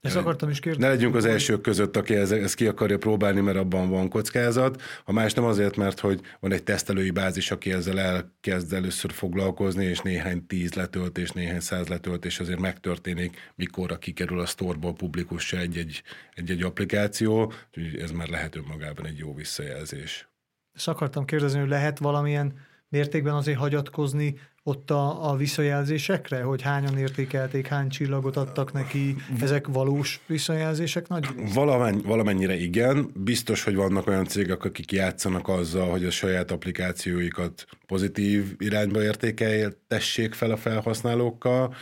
Ezt 0.00 0.16
akartam 0.16 0.48
is 0.48 0.60
kérdezni. 0.60 0.86
Ne 0.86 0.92
legyünk 0.92 1.14
az 1.14 1.24
elsők 1.24 1.60
között, 1.60 1.96
aki 1.96 2.14
ezt, 2.14 2.32
ezt 2.32 2.54
ki 2.54 2.66
akarja 2.66 2.98
próbálni, 2.98 3.40
mert 3.40 3.58
abban 3.58 3.90
van 3.90 4.08
kockázat. 4.08 4.82
Ha 5.04 5.12
más 5.12 5.32
nem 5.34 5.44
azért, 5.44 5.76
mert 5.76 6.00
hogy 6.00 6.20
van 6.40 6.52
egy 6.52 6.62
tesztelői 6.62 7.10
bázis, 7.10 7.50
aki 7.50 7.72
ezzel 7.72 8.00
elkezd 8.00 8.72
először 8.72 9.12
foglalkozni, 9.12 9.84
és 9.84 10.00
néhány 10.00 10.46
tíz 10.46 10.74
letöltés, 10.74 11.30
néhány 11.30 11.60
száz 11.60 11.88
letöltés 11.88 12.40
azért 12.40 12.60
megtörténik, 12.60 13.52
mikor 13.54 13.98
kikerül 13.98 14.40
a 14.40 14.46
sztorból 14.46 14.92
publikussá 14.92 15.58
egy-egy, 15.58 16.02
egy-egy 16.34 16.62
applikáció, 16.62 17.52
úgyhogy 17.76 18.00
ez 18.00 18.10
már 18.10 18.28
lehet 18.28 18.56
önmagában 18.56 19.06
egy 19.06 19.18
jó 19.18 19.34
visszajelzés. 19.34 20.28
Ezt 20.72 20.88
akartam 20.88 21.24
kérdezni, 21.24 21.58
hogy 21.58 21.68
lehet 21.68 21.98
valamilyen 21.98 22.52
mértékben 22.88 23.34
azért 23.34 23.58
hagyatkozni 23.58 24.38
ott 24.68 24.90
a, 24.90 25.30
a 25.30 25.36
visszajelzésekre, 25.36 26.42
hogy 26.42 26.62
hányan 26.62 26.98
értékelték, 26.98 27.66
hány 27.66 27.88
csillagot 27.88 28.36
adtak 28.36 28.72
neki, 28.72 29.16
ezek 29.40 29.66
valós 29.66 30.20
visszajelzések 30.26 31.08
nagy? 31.08 31.26
Valamen, 31.54 32.02
valamennyire 32.04 32.56
igen. 32.56 33.10
Biztos, 33.14 33.64
hogy 33.64 33.74
vannak 33.74 34.06
olyan 34.06 34.24
cégek, 34.24 34.64
akik 34.64 34.92
játszanak 34.92 35.48
azzal, 35.48 35.90
hogy 35.90 36.04
a 36.04 36.10
saját 36.10 36.50
applikációikat 36.50 37.66
pozitív 37.86 38.54
irányba 38.58 39.02
értékeltessék 39.02 40.34
fel 40.34 40.50
a 40.50 40.56
felhasználókkal, 40.56 41.74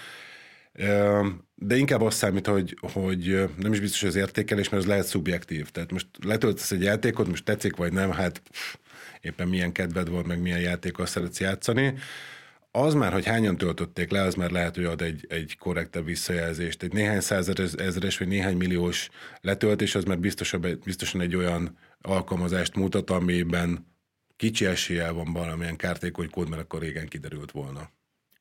de 1.54 1.76
inkább 1.76 2.00
azt 2.00 2.16
számít, 2.16 2.46
hogy, 2.46 2.78
hogy 2.92 3.48
nem 3.58 3.72
is 3.72 3.80
biztos 3.80 4.02
az 4.02 4.14
értékelés, 4.14 4.68
mert 4.68 4.82
ez 4.82 4.88
lehet 4.88 5.06
szubjektív. 5.06 5.70
Tehát 5.70 5.92
most 5.92 6.06
letöltesz 6.24 6.70
egy 6.70 6.82
játékot, 6.82 7.28
most 7.28 7.44
tetszik 7.44 7.76
vagy 7.76 7.92
nem, 7.92 8.10
hát 8.10 8.42
éppen 9.20 9.48
milyen 9.48 9.72
kedved 9.72 10.08
volt, 10.08 10.26
meg 10.26 10.40
milyen 10.40 10.60
játékkal 10.60 11.06
szeretsz 11.06 11.40
játszani 11.40 11.94
az 12.76 12.94
már, 12.94 13.12
hogy 13.12 13.26
hányan 13.26 13.56
töltötték 13.56 14.10
le, 14.10 14.22
az 14.22 14.34
már 14.34 14.50
lehet, 14.50 14.74
hogy 14.74 14.84
ad 14.84 15.00
egy, 15.00 15.26
egy 15.28 15.56
korrektebb 15.58 16.04
visszajelzést. 16.04 16.82
Egy 16.82 16.92
néhány 16.92 17.20
százeres 17.20 18.18
vagy 18.18 18.28
néhány 18.28 18.56
milliós 18.56 19.08
letöltés, 19.40 19.94
az 19.94 20.04
már 20.04 20.18
biztosan, 20.18 20.80
biztosan 20.84 21.20
egy 21.20 21.36
olyan 21.36 21.76
alkalmazást 22.00 22.76
mutat, 22.76 23.10
amiben 23.10 23.86
kicsi 24.36 24.64
eséllyel 24.64 25.12
van 25.12 25.32
valamilyen 25.32 25.76
kártékony 25.76 26.30
kód, 26.30 26.48
mert 26.48 26.62
akkor 26.62 26.80
régen 26.80 27.06
kiderült 27.06 27.50
volna. 27.50 27.90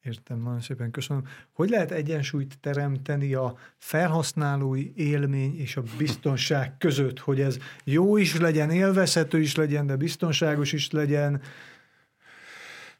Értem, 0.03 0.41
nagyon 0.41 0.61
szépen 0.61 0.91
köszönöm. 0.91 1.23
Hogy 1.51 1.69
lehet 1.69 1.91
egyensúlyt 1.91 2.59
teremteni 2.59 3.33
a 3.33 3.57
felhasználói 3.77 4.91
élmény 4.95 5.59
és 5.59 5.75
a 5.75 5.83
biztonság 5.97 6.77
között, 6.77 7.19
hogy 7.19 7.41
ez 7.41 7.57
jó 7.83 8.17
is 8.17 8.37
legyen, 8.37 8.69
élvezhető 8.71 9.39
is 9.39 9.55
legyen, 9.55 9.87
de 9.87 9.95
biztonságos 9.95 10.73
is 10.73 10.91
legyen, 10.91 11.41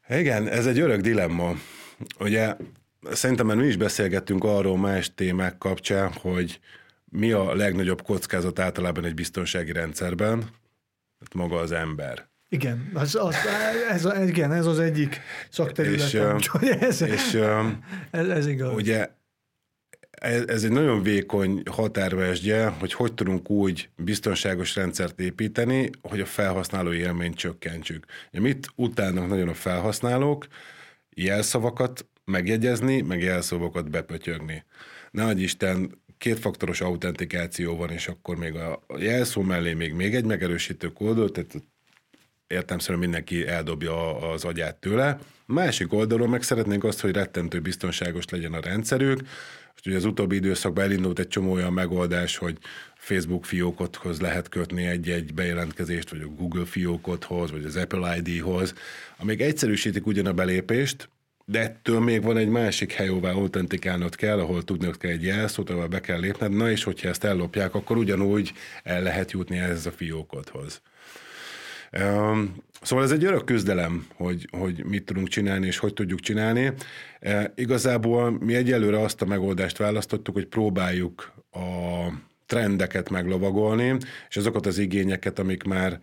igen, 0.08 0.48
ez 0.48 0.66
egy 0.66 0.78
örök 0.78 1.00
dilemma. 1.00 1.54
Ugye 2.20 2.56
szerintem 3.12 3.46
már 3.46 3.56
mi 3.56 3.66
is 3.66 3.76
beszélgettünk 3.76 4.44
arról 4.44 4.78
más 4.78 5.14
témák 5.14 5.58
kapcsán, 5.58 6.12
hogy 6.12 6.60
mi 7.04 7.32
a 7.32 7.54
legnagyobb 7.54 8.02
kockázat 8.02 8.58
általában 8.58 9.04
egy 9.04 9.14
biztonsági 9.14 9.72
rendszerben? 9.72 10.38
Hát 11.20 11.34
maga 11.34 11.56
az 11.56 11.72
ember. 11.72 12.28
Igen, 12.48 12.90
az, 12.94 13.14
az, 13.14 13.36
ez, 13.90 14.04
ez, 14.04 14.28
igen, 14.28 14.52
ez 14.52 14.66
az 14.66 14.78
egyik 14.78 15.20
szakterületem. 15.50 16.36
És, 16.36 16.48
ez, 16.60 17.00
és, 17.00 17.34
ez, 18.10 18.28
ez 18.28 18.46
igaz. 18.46 18.74
Ugye 18.74 19.08
ez 20.26 20.64
egy 20.64 20.70
nagyon 20.70 21.02
vékony 21.02 21.62
határvesdje, 21.70 22.66
hogy 22.66 22.92
hogy 22.92 23.14
tudunk 23.14 23.50
úgy 23.50 23.88
biztonságos 23.96 24.74
rendszert 24.74 25.20
építeni, 25.20 25.90
hogy 26.02 26.20
a 26.20 26.26
felhasználói 26.26 26.98
élményt 26.98 27.36
csökkentsük. 27.36 28.04
Ja, 28.30 28.40
mit 28.40 28.68
utálnak 28.74 29.28
nagyon 29.28 29.48
a 29.48 29.54
felhasználók? 29.54 30.46
Jelszavakat 31.10 32.06
megjegyezni, 32.24 33.00
meg 33.00 33.22
jelszavakat 33.22 33.90
bepötyögni. 33.90 34.64
Nagy 35.10 35.40
Isten 35.40 36.00
kétfaktoros 36.18 36.80
autentikáció 36.80 37.76
van, 37.76 37.90
és 37.90 38.08
akkor 38.08 38.36
még 38.36 38.54
a 38.54 38.80
jelszó 38.98 39.42
mellé 39.42 39.72
még, 39.72 39.92
még 39.92 40.14
egy 40.14 40.24
megerősítő 40.24 40.92
kódot, 40.92 41.32
tehát 41.32 41.62
értelmszerűen 42.46 43.00
mindenki 43.00 43.46
eldobja 43.46 44.30
az 44.30 44.44
agyát 44.44 44.76
tőle. 44.76 45.18
Másik 45.46 45.92
oldalon 45.92 46.28
meg 46.28 46.42
szeretnénk 46.42 46.84
azt, 46.84 47.00
hogy 47.00 47.12
rettentő 47.12 47.60
biztonságos 47.60 48.24
legyen 48.28 48.52
a 48.52 48.60
rendszerük. 48.60 49.20
Ugye 49.86 49.96
az 49.96 50.04
utóbbi 50.04 50.36
időszakban 50.36 50.84
elindult 50.84 51.18
egy 51.18 51.28
csomó 51.28 51.52
olyan 51.52 51.72
megoldás, 51.72 52.36
hogy 52.36 52.58
Facebook 52.94 53.44
fiókothoz 53.44 54.20
lehet 54.20 54.48
kötni 54.48 54.86
egy-egy 54.86 55.34
bejelentkezést, 55.34 56.10
vagy 56.10 56.20
a 56.20 56.26
Google 56.26 56.64
fiókothoz, 56.64 57.50
vagy 57.50 57.64
az 57.64 57.76
Apple 57.76 58.16
ID-hoz, 58.16 58.74
amik 59.16 59.40
egyszerűsítik 59.40 60.06
ugyan 60.06 60.26
a 60.26 60.32
belépést, 60.32 61.08
de 61.44 61.60
ettől 61.60 62.00
még 62.00 62.22
van 62.22 62.36
egy 62.36 62.48
másik 62.48 62.92
hely, 62.92 63.08
ahová 63.08 63.30
autentikálnod 63.30 64.14
kell, 64.14 64.38
ahol 64.38 64.62
tudnod 64.64 64.96
kell 64.96 65.10
egy 65.10 65.22
jelszót, 65.22 65.70
ahol 65.70 65.86
be 65.86 66.00
kell 66.00 66.20
lépned, 66.20 66.52
na 66.52 66.70
és 66.70 66.82
hogyha 66.82 67.08
ezt 67.08 67.24
ellopják, 67.24 67.74
akkor 67.74 67.96
ugyanúgy 67.96 68.52
el 68.82 69.02
lehet 69.02 69.30
jutni 69.30 69.58
ehhez 69.58 69.86
a 69.86 69.90
fiókodhoz. 69.90 70.82
Szóval 72.82 73.04
ez 73.04 73.10
egy 73.10 73.24
örök 73.24 73.44
küzdelem, 73.44 74.06
hogy, 74.14 74.48
hogy 74.50 74.84
mit 74.84 75.04
tudunk 75.04 75.28
csinálni, 75.28 75.66
és 75.66 75.78
hogy 75.78 75.92
tudjuk 75.92 76.20
csinálni. 76.20 76.72
E, 77.20 77.52
igazából 77.54 78.30
mi 78.30 78.54
egyelőre 78.54 79.00
azt 79.00 79.22
a 79.22 79.26
megoldást 79.26 79.76
választottuk, 79.76 80.34
hogy 80.34 80.46
próbáljuk 80.46 81.32
a 81.50 82.08
trendeket 82.46 83.10
meglovagolni, 83.10 83.96
és 84.28 84.36
azokat 84.36 84.66
az 84.66 84.78
igényeket, 84.78 85.38
amik 85.38 85.62
már 85.62 86.00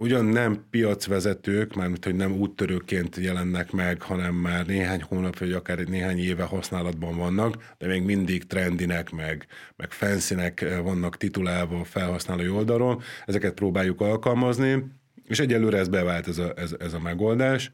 ugyan 0.00 0.24
nem 0.24 0.66
piacvezetők, 0.70 1.74
mármint 1.74 2.04
hogy 2.04 2.14
nem 2.14 2.32
úttörőként 2.32 3.16
jelennek 3.16 3.70
meg, 3.70 4.02
hanem 4.02 4.34
már 4.34 4.66
néhány 4.66 5.02
hónap, 5.02 5.38
vagy 5.38 5.52
akár 5.52 5.78
néhány 5.78 6.18
éve 6.18 6.42
használatban 6.42 7.16
vannak, 7.16 7.74
de 7.78 7.86
még 7.86 8.02
mindig 8.02 8.46
trendinek, 8.46 9.10
meg, 9.10 9.46
meg 9.76 9.90
fancynek 9.90 10.64
vannak 10.82 11.16
titulálva 11.16 11.80
a 11.80 11.84
felhasználói 11.84 12.48
oldalról. 12.48 13.02
Ezeket 13.26 13.54
próbáljuk 13.54 14.00
alkalmazni, 14.00 14.84
és 15.30 15.38
egyelőre 15.38 15.78
ez 15.78 15.88
bevált 15.88 16.28
ez 16.28 16.38
a, 16.38 16.52
ez, 16.56 16.74
ez 16.78 16.92
a 16.92 17.00
megoldás. 17.00 17.72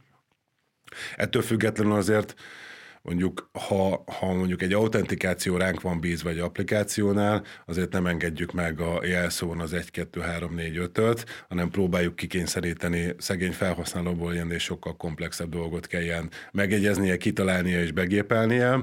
Ettől 1.17 1.43
függetlenül 1.43 1.93
azért 1.93 2.35
mondjuk, 3.03 3.51
ha, 3.53 4.05
ha 4.07 4.33
mondjuk 4.33 4.63
egy 4.63 4.73
autentikáció 4.73 5.57
ránk 5.57 5.81
van 5.81 6.01
bízva 6.01 6.29
egy 6.29 6.39
applikációnál, 6.39 7.45
azért 7.67 7.93
nem 7.93 8.07
engedjük 8.07 8.53
meg 8.53 8.81
a 8.81 9.05
jelszón 9.05 9.61
az 9.61 9.73
1, 9.73 9.91
2, 9.91 10.21
3, 10.21 10.55
4, 10.55 10.79
5-öt, 10.81 11.27
hanem 11.49 11.71
próbáljuk 11.71 12.17
kikényszeríteni 12.17 13.15
szegény 13.19 13.53
felhasználóból 13.53 14.33
ilyen 14.33 14.51
és 14.51 14.63
sokkal 14.63 14.97
komplexebb 14.97 15.49
dolgot 15.49 15.87
kelljen 15.87 16.31
megegyeznie, 16.53 17.17
kitalálnia 17.17 17.81
és 17.81 17.93
begépelnie, 17.93 18.79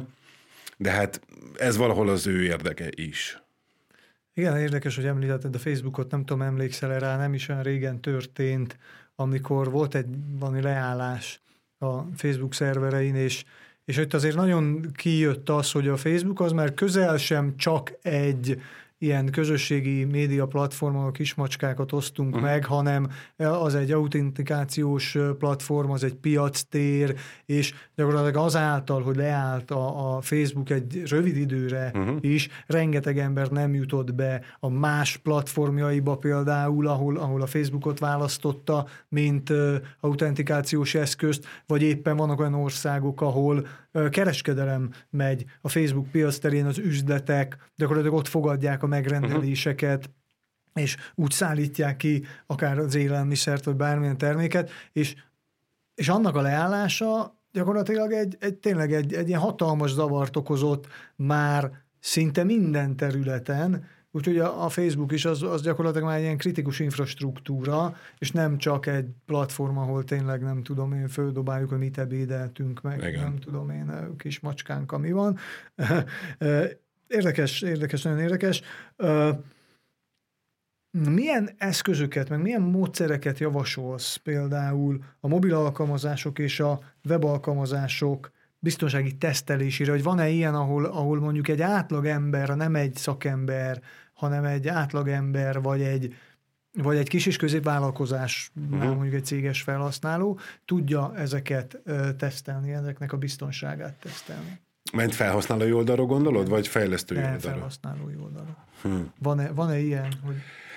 de 0.78 0.92
hát 0.92 1.22
ez 1.58 1.78
valahol 1.78 2.10
az 2.10 2.28
ő 2.28 2.44
érdeke 2.44 2.90
is. 2.96 3.43
Igen, 4.34 4.58
érdekes, 4.58 4.96
hogy 4.96 5.06
említetted 5.06 5.56
a 5.56 5.60
Facebookot, 5.60 6.12
nem 6.12 6.26
tudom, 6.26 6.42
emlékszel 6.42 7.00
rá, 7.00 7.18
nem 7.18 7.34
is 7.34 7.50
olyan 7.50 7.64
régen 7.64 8.02
történt, 8.02 8.78
amikor 9.16 9.72
volt 9.72 9.96
egy 9.96 10.06
valami 10.40 10.62
leállás 10.62 11.42
a 11.78 12.02
Facebook 12.16 12.54
szerverein, 12.54 13.16
és, 13.16 13.44
és 13.86 13.98
ott 13.98 14.14
azért 14.14 14.36
nagyon 14.36 14.92
kijött 14.94 15.50
az, 15.50 15.72
hogy 15.72 15.88
a 15.88 15.98
Facebook 15.98 16.40
az 16.40 16.52
már 16.52 16.74
közel 16.74 17.18
sem 17.18 17.58
csak 17.58 17.94
egy 18.02 18.62
ilyen 19.04 19.30
közösségi 19.30 20.04
média 20.04 20.46
platformon 20.46 21.06
a 21.06 21.12
kismacskákat 21.12 21.92
osztunk 21.92 22.30
uh-huh. 22.30 22.50
meg, 22.50 22.66
hanem 22.66 23.08
az 23.38 23.76
egy 23.76 23.92
autentikációs 23.92 25.18
platform, 25.40 25.92
az 25.92 26.04
egy 26.04 26.14
piactér, 26.14 27.16
és 27.46 27.74
gyakorlatilag 27.96 28.36
azáltal, 28.36 29.02
hogy 29.02 29.16
leállt 29.16 29.72
a, 29.72 30.16
a 30.16 30.22
Facebook 30.22 30.70
egy 30.70 31.04
rövid 31.06 31.38
időre 31.38 31.92
uh-huh. 31.94 32.18
is, 32.22 32.50
rengeteg 32.68 33.18
ember 33.18 33.48
nem 33.48 33.74
jutott 33.74 34.14
be 34.14 34.42
a 34.60 34.70
más 34.70 35.18
platformjaiba 35.18 36.18
például, 36.18 36.88
ahol, 36.88 37.18
ahol 37.18 37.42
a 37.42 37.48
Facebookot 37.48 38.00
választotta, 38.00 38.88
mint 39.10 39.50
uh, 39.50 39.76
autentikációs 40.00 40.96
eszközt, 40.96 41.46
vagy 41.68 41.82
éppen 41.82 42.18
vannak 42.18 42.40
olyan 42.40 42.54
országok, 42.54 43.22
ahol 43.22 43.66
kereskedelem 44.10 44.92
megy 45.10 45.46
a 45.62 45.70
Facebook 45.70 46.12
piac 46.12 46.38
terén, 46.38 46.66
az 46.66 46.78
üzletek 46.78 47.72
gyakorlatilag 47.76 48.16
ott 48.16 48.28
fogadják 48.28 48.84
a 48.84 48.88
megrendeléseket, 48.88 49.98
uh-huh 49.98 50.22
és 50.74 50.98
úgy 51.16 51.32
szállítják 51.32 51.98
ki 51.98 52.26
akár 52.46 52.78
az 52.78 52.96
élelmiszert, 52.96 53.64
vagy 53.64 53.76
bármilyen 53.76 54.18
terméket, 54.18 54.70
és, 54.92 55.16
és 55.96 56.10
annak 56.10 56.36
a 56.36 56.42
leállása 56.42 57.42
gyakorlatilag 57.52 58.12
egy, 58.12 58.38
egy 58.40 58.56
tényleg 58.56 58.94
egy, 58.94 59.14
egy 59.14 59.28
ilyen 59.28 59.40
hatalmas 59.40 59.92
zavart 59.92 60.36
okozott 60.36 60.88
már 61.16 61.72
szinte 62.00 62.44
minden 62.44 62.96
területen, 62.96 63.86
Úgyhogy 64.16 64.38
a, 64.38 64.66
a 64.66 64.70
Facebook 64.70 65.12
is 65.12 65.26
az, 65.26 65.44
az 65.44 65.62
gyakorlatilag 65.62 66.08
már 66.08 66.18
egy 66.18 66.24
ilyen 66.24 66.38
kritikus 66.38 66.80
infrastruktúra, 66.80 67.96
és 68.18 68.32
nem 68.32 68.58
csak 68.58 68.86
egy 68.86 69.06
platform, 69.26 69.78
ahol 69.78 70.04
tényleg 70.04 70.42
nem 70.42 70.64
tudom 70.64 70.94
én, 70.94 71.08
földobáljuk, 71.08 71.70
hogy 71.70 71.78
mit 71.78 71.98
ebédeltünk 71.98 72.82
meg, 72.82 72.98
Igen. 72.98 73.24
nem 73.24 73.40
tudom 73.40 73.70
én, 73.70 74.16
kis 74.18 74.40
macskánk, 74.40 74.92
ami 74.92 75.12
van. 75.12 75.38
Érdekes, 77.08 77.62
érdekes, 77.62 78.02
nagyon 78.02 78.20
érdekes. 78.20 78.62
Milyen 80.92 81.50
eszközöket, 81.58 82.30
meg 82.30 82.42
milyen 82.42 82.62
módszereket 82.62 83.40
javasolsz 83.40 84.16
például 84.16 85.04
a 85.20 85.28
mobil 85.28 85.54
alkalmazások 85.54 86.40
és 86.40 86.60
a 86.60 86.80
web 87.04 87.24
alkalmazások 87.24 88.32
biztonsági 88.64 89.18
tesztelésére, 89.18 89.92
hogy 89.92 90.04
van-e 90.04 90.30
ilyen, 90.30 90.56
ahol, 90.56 90.86
ahol 90.86 91.20
mondjuk 91.20 91.48
egy 91.48 91.62
átlag 91.62 92.06
ember, 92.06 92.50
nem 92.50 92.76
egy 92.76 92.96
szakember, 92.96 93.82
hanem 94.14 94.44
egy 94.44 94.68
átlagember, 94.68 95.62
vagy 95.62 95.82
egy, 95.82 96.16
vagy 96.74 96.98
egy 96.98 97.10
kis 97.10 97.26
és 97.26 97.38
középvállalkozás, 97.38 98.52
uh-huh. 98.72 98.94
mondjuk 98.94 99.14
egy 99.14 99.26
céges 99.26 99.62
felhasználó 99.62 100.40
tudja 100.66 101.14
ezeket 101.16 101.82
tesztelni, 102.18 102.74
ezeknek 102.74 103.14
a 103.14 103.18
biztonságát 103.18 103.94
tesztelni. 103.94 104.60
Ment 104.94 105.16
felhasználói 105.16 105.72
oldalról 105.72 106.06
gondolod, 106.06 106.50
vagy 106.50 106.68
fejlesztői 106.68 107.18
oldalról? 107.18 107.40
felhasználói 107.40 108.16
oldalról. 108.16 108.66
Hmm. 108.82 109.12
Van-e, 109.20 109.52
van-e 109.52 109.80
ilyen, 109.80 110.14
hogy... 110.26 110.36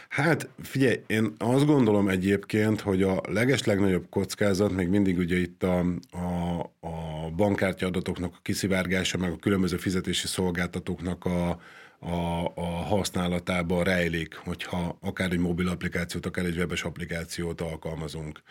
Hát 0.09 0.49
figyelj, 0.63 1.03
én 1.07 1.35
azt 1.39 1.67
gondolom 1.67 2.09
egyébként, 2.09 2.81
hogy 2.81 3.03
a 3.03 3.21
leges 3.29 3.65
legnagyobb 3.65 4.07
kockázat 4.11 4.73
még 4.73 4.89
mindig 4.89 5.19
ugye 5.19 5.37
itt 5.37 5.63
a, 5.63 5.79
a, 6.11 6.59
a 6.81 7.31
bankkártya 7.37 7.87
adatoknak 7.87 8.33
a 8.35 8.41
kiszivárgása, 8.43 9.19
meg 9.19 9.33
a 9.33 9.37
különböző 9.37 9.77
fizetési 9.77 10.27
szolgáltatóknak 10.27 11.25
a, 11.25 11.61
a, 12.07 12.53
a 12.55 12.65
használatában 12.65 13.85
rejlik, 13.85 14.35
hogyha 14.35 14.99
akár 15.01 15.33
egy 15.33 15.39
mobil 15.39 15.69
applikációt, 15.69 16.27
akár 16.27 16.45
egy 16.45 16.57
webes 16.57 16.83
applikációt 16.83 17.61
alkalmazunk. 17.61 18.43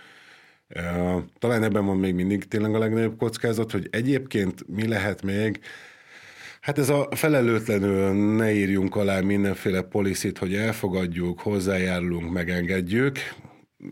Talán 1.39 1.63
ebben 1.63 1.85
van 1.85 1.97
még 1.97 2.13
mindig 2.13 2.47
tényleg 2.47 2.75
a 2.75 2.79
legnagyobb 2.79 3.17
kockázat, 3.17 3.71
hogy 3.71 3.87
egyébként 3.91 4.67
mi 4.67 4.87
lehet 4.87 5.21
még, 5.21 5.59
Hát 6.65 6.77
ez 6.77 6.89
a 6.89 7.07
felelőtlenül 7.11 8.13
ne 8.35 8.53
írjunk 8.53 8.95
alá 8.95 9.19
mindenféle 9.19 9.81
policit, 9.81 10.37
hogy 10.37 10.55
elfogadjuk, 10.55 11.39
hozzájárulunk, 11.39 12.31
megengedjük. 12.31 13.17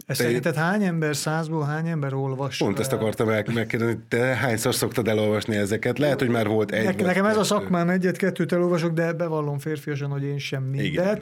Ez 0.06 0.18
te, 0.18 0.24
szerinted 0.24 0.56
hány 0.56 0.84
ember, 0.84 1.16
százból 1.16 1.64
hány 1.64 1.88
ember 1.88 2.14
olvas? 2.14 2.58
Pont 2.58 2.80
ezt 2.80 2.94
akartam 2.94 3.28
megkérdezni, 3.28 4.00
te 4.08 4.18
hányszor 4.18 4.76
szoktad 4.76 5.08
elolvasni 5.08 5.56
ezeket? 5.56 6.00
Lehet, 6.00 6.20
hogy 6.20 6.30
már 6.30 6.48
volt 6.48 6.72
egy. 6.72 6.96
Ne, 6.96 7.06
nekem 7.06 7.26
ez 7.26 7.38
a 7.38 7.44
szakmám 7.44 7.90
egyet-kettőt 7.90 8.52
elolvasok, 8.52 8.94
de 8.94 9.14
bevallom 9.14 9.60
férfiasan, 9.60 10.10
hogy 10.10 10.24
én 10.24 10.38
sem 10.38 10.64
mindet. 10.64 11.16
Igen. 11.16 11.22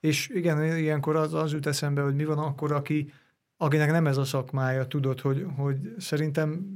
És 0.00 0.28
igen, 0.28 0.76
ilyenkor 0.78 1.16
az, 1.16 1.34
az 1.34 1.52
jut 1.52 1.66
eszembe, 1.66 2.02
hogy 2.02 2.14
mi 2.14 2.24
van 2.24 2.38
akkor, 2.38 2.72
aki, 2.72 3.12
akinek 3.56 3.90
nem 3.90 4.06
ez 4.06 4.16
a 4.16 4.24
szakmája, 4.24 4.86
tudod, 4.86 5.20
hogy, 5.20 5.46
hogy 5.56 5.76
szerintem 5.98 6.66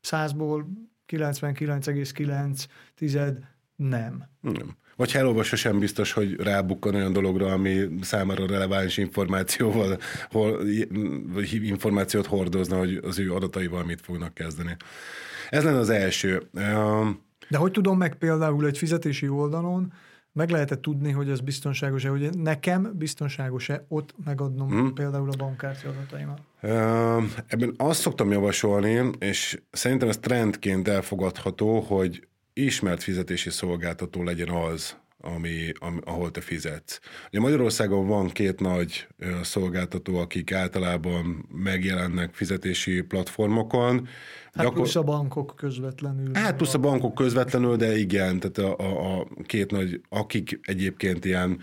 százból 0.00 0.66
99,9 1.08 2.64
tized 2.94 3.38
nem. 3.76 4.24
Nem. 4.40 4.76
Vagy 4.96 5.12
ha 5.12 5.18
elolvassa, 5.18 5.56
sem 5.56 5.78
biztos, 5.78 6.12
hogy 6.12 6.40
rábukkan 6.40 6.94
olyan 6.94 7.12
dologra, 7.12 7.52
ami 7.52 7.88
számára 8.00 8.46
releváns 8.46 8.96
információval, 8.96 9.98
hol, 10.30 10.60
információt 11.62 12.26
hordozna, 12.26 12.78
hogy 12.78 13.00
az 13.02 13.18
ő 13.18 13.32
adataival 13.32 13.84
mit 13.84 14.00
fognak 14.00 14.34
kezdeni. 14.34 14.76
Ez 15.50 15.64
lenne 15.64 15.78
az 15.78 15.90
első. 15.90 16.42
De 17.48 17.58
hogy 17.58 17.72
tudom 17.72 17.98
meg 17.98 18.14
például 18.14 18.66
egy 18.66 18.78
fizetési 18.78 19.28
oldalon, 19.28 19.92
meg 20.32 20.50
lehet 20.50 20.78
tudni, 20.80 21.10
hogy 21.10 21.30
ez 21.30 21.40
biztonságos-e, 21.40 22.08
hogy 22.08 22.38
nekem 22.38 22.92
biztonságos-e 22.94 23.84
ott 23.88 24.14
megadnom 24.24 24.68
hmm. 24.68 24.94
például 24.94 25.30
a 25.30 25.36
bankkártya 25.36 25.88
adataimat? 25.88 26.40
Ebben 27.46 27.74
azt 27.76 28.00
szoktam 28.00 28.30
javasolni, 28.30 29.10
és 29.18 29.62
szerintem 29.70 30.08
ez 30.08 30.18
trendként 30.18 30.88
elfogadható, 30.88 31.80
hogy 31.80 32.26
ismert 32.54 33.02
fizetési 33.02 33.50
szolgáltató 33.50 34.22
legyen 34.22 34.48
az, 34.48 34.96
ami, 35.20 35.72
ami, 35.78 35.98
ahol 36.04 36.30
te 36.30 36.40
fizetsz. 36.40 37.00
Ugye 37.28 37.40
Magyarországon 37.40 38.06
van 38.06 38.28
két 38.28 38.60
nagy 38.60 39.06
szolgáltató, 39.42 40.16
akik 40.16 40.52
általában 40.52 41.48
megjelennek 41.52 42.34
fizetési 42.34 43.00
platformokon. 43.00 44.08
Hát 44.52 44.64
Gyakor... 44.64 44.72
plusz 44.72 44.96
a 44.96 45.02
bankok 45.02 45.54
közvetlenül. 45.56 46.30
Hát 46.34 46.56
plusz 46.56 46.74
a 46.74 46.78
bankok 46.78 47.14
közvetlenül, 47.14 47.76
de 47.76 47.98
igen, 47.98 48.40
tehát 48.40 48.58
a, 48.58 48.84
a, 48.84 49.20
a 49.20 49.26
két 49.46 49.70
nagy, 49.70 50.00
akik 50.08 50.60
egyébként 50.62 51.24
ilyen 51.24 51.60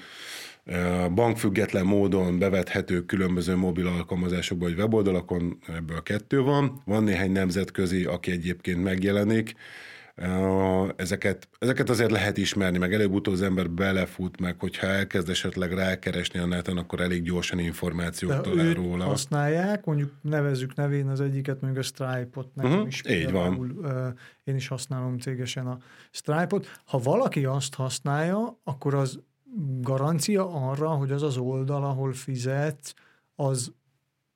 bankfüggetlen 1.13 1.85
módon 1.85 2.39
bevethető 2.39 3.05
különböző 3.05 3.55
mobil 3.55 3.87
alkalmazásokban 3.87 4.69
vagy 4.69 4.77
weboldalakon, 4.77 5.59
ebből 5.67 6.03
kettő 6.03 6.41
van. 6.41 6.81
Van 6.85 7.03
néhány 7.03 7.31
nemzetközi, 7.31 8.03
aki 8.03 8.31
egyébként 8.31 8.83
megjelenik, 8.83 9.53
Ezeket, 10.95 11.47
ezeket 11.59 11.89
azért 11.89 12.11
lehet 12.11 12.37
ismerni, 12.37 12.77
meg 12.77 12.93
előbb-utóbb 12.93 13.33
az 13.33 13.41
ember 13.41 13.69
belefut, 13.69 14.39
meg 14.39 14.59
hogyha 14.59 14.87
elkezd 14.87 15.29
esetleg 15.29 15.73
rákeresni 15.73 16.39
a 16.39 16.45
neten, 16.45 16.77
akkor 16.77 16.99
elég 17.01 17.23
gyorsan 17.23 17.59
információt 17.59 18.41
talál 18.41 18.73
róla. 18.73 19.03
használják, 19.03 19.85
mondjuk 19.85 20.11
nevezzük 20.21 20.75
nevén 20.75 21.07
az 21.07 21.21
egyiket, 21.21 21.61
mondjuk 21.61 21.83
a 21.83 21.87
Stripe-ot, 21.87 22.55
nekem 22.55 22.71
uh-huh, 22.71 22.87
is 22.87 23.03
így 23.09 23.31
van. 23.31 23.79
Én 24.43 24.55
is 24.55 24.67
használom 24.67 25.17
cégesen 25.17 25.67
a 25.67 25.77
Stripe-ot. 26.11 26.79
Ha 26.85 26.97
valaki 26.97 27.45
azt 27.45 27.75
használja, 27.75 28.59
akkor 28.63 28.93
az 28.93 29.19
garancia 29.81 30.69
arra, 30.69 30.89
hogy 30.89 31.11
az 31.11 31.23
az 31.23 31.37
oldal, 31.37 31.83
ahol 31.83 32.13
fizet, 32.13 32.95
az 33.35 33.71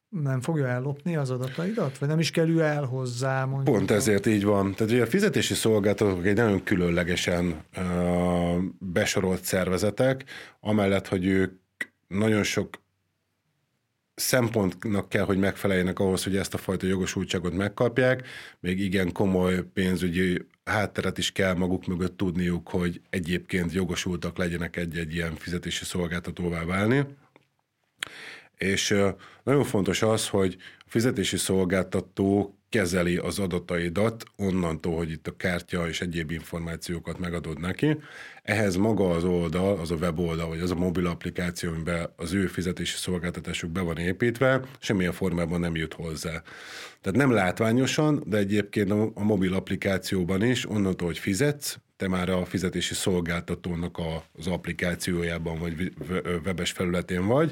nem 0.09 0.41
fogja 0.41 0.67
ellopni 0.67 1.15
az 1.15 1.29
adataidat? 1.29 1.97
Vagy 1.97 2.09
nem 2.09 2.19
is 2.19 2.31
kerül 2.31 2.61
el 2.61 2.83
hozzá? 2.83 3.45
Mondjuk 3.45 3.75
Pont 3.75 3.91
ezért 3.91 4.25
így 4.25 4.43
van. 4.43 4.73
Tehát 4.73 4.93
ugye 4.93 5.01
a 5.01 5.07
fizetési 5.07 5.53
szolgáltatók 5.53 6.25
egy 6.25 6.35
nagyon 6.35 6.63
különlegesen 6.63 7.63
uh, 7.77 8.63
besorolt 8.79 9.43
szervezetek, 9.43 10.23
amellett, 10.59 11.07
hogy 11.07 11.25
ők 11.25 11.53
nagyon 12.07 12.43
sok 12.43 12.83
szempontnak 14.15 15.09
kell, 15.09 15.25
hogy 15.25 15.37
megfeleljenek 15.37 15.99
ahhoz, 15.99 16.23
hogy 16.23 16.37
ezt 16.37 16.53
a 16.53 16.57
fajta 16.57 16.87
jogosultságot 16.87 17.53
megkapják, 17.53 18.27
még 18.59 18.79
igen 18.79 19.11
komoly 19.11 19.63
pénzügyi 19.73 20.47
hátteret 20.63 21.17
is 21.17 21.31
kell 21.31 21.53
maguk 21.53 21.87
mögött 21.87 22.17
tudniuk, 22.17 22.69
hogy 22.69 23.01
egyébként 23.09 23.73
jogosultak 23.73 24.37
legyenek 24.37 24.75
egy-egy 24.75 25.13
ilyen 25.13 25.35
fizetési 25.35 25.85
szolgáltatóvá 25.85 26.65
válni. 26.65 27.05
És 28.57 28.95
nagyon 29.43 29.63
fontos 29.63 30.01
az, 30.01 30.27
hogy 30.27 30.57
a 30.59 30.83
fizetési 30.87 31.37
szolgáltató 31.37 32.57
kezeli 32.69 33.17
az 33.17 33.39
adataidat 33.39 34.23
onnantól, 34.35 34.95
hogy 34.95 35.11
itt 35.11 35.27
a 35.27 35.35
kártya 35.35 35.87
és 35.87 36.01
egyéb 36.01 36.31
információkat 36.31 37.19
megadod 37.19 37.59
neki. 37.59 37.97
Ehhez 38.43 38.75
maga 38.75 39.09
az 39.09 39.23
oldal, 39.23 39.79
az 39.79 39.91
a 39.91 39.95
weboldal, 39.95 40.47
vagy 40.47 40.59
az 40.59 40.71
a 40.71 40.75
mobil 40.75 41.07
applikáció, 41.07 41.69
amiben 41.69 42.09
az 42.15 42.33
ő 42.33 42.47
fizetési 42.47 42.95
szolgáltatásuk 42.97 43.69
be 43.69 43.81
van 43.81 43.97
építve, 43.97 44.61
semmilyen 44.79 45.11
formában 45.11 45.59
nem 45.59 45.75
jut 45.75 45.93
hozzá. 45.93 46.41
Tehát 47.01 47.19
nem 47.19 47.31
látványosan, 47.31 48.23
de 48.25 48.37
egyébként 48.37 48.91
a 48.91 49.23
mobil 49.23 49.53
applikációban 49.53 50.43
is, 50.43 50.69
onnantól, 50.69 51.07
hogy 51.07 51.17
fizetsz, 51.17 51.77
te 51.97 52.07
már 52.07 52.29
a 52.29 52.45
fizetési 52.45 52.93
szolgáltatónak 52.93 53.97
az 54.37 54.47
applikációjában 54.47 55.59
vagy 55.59 55.93
webes 56.45 56.71
felületén 56.71 57.27
vagy, 57.27 57.51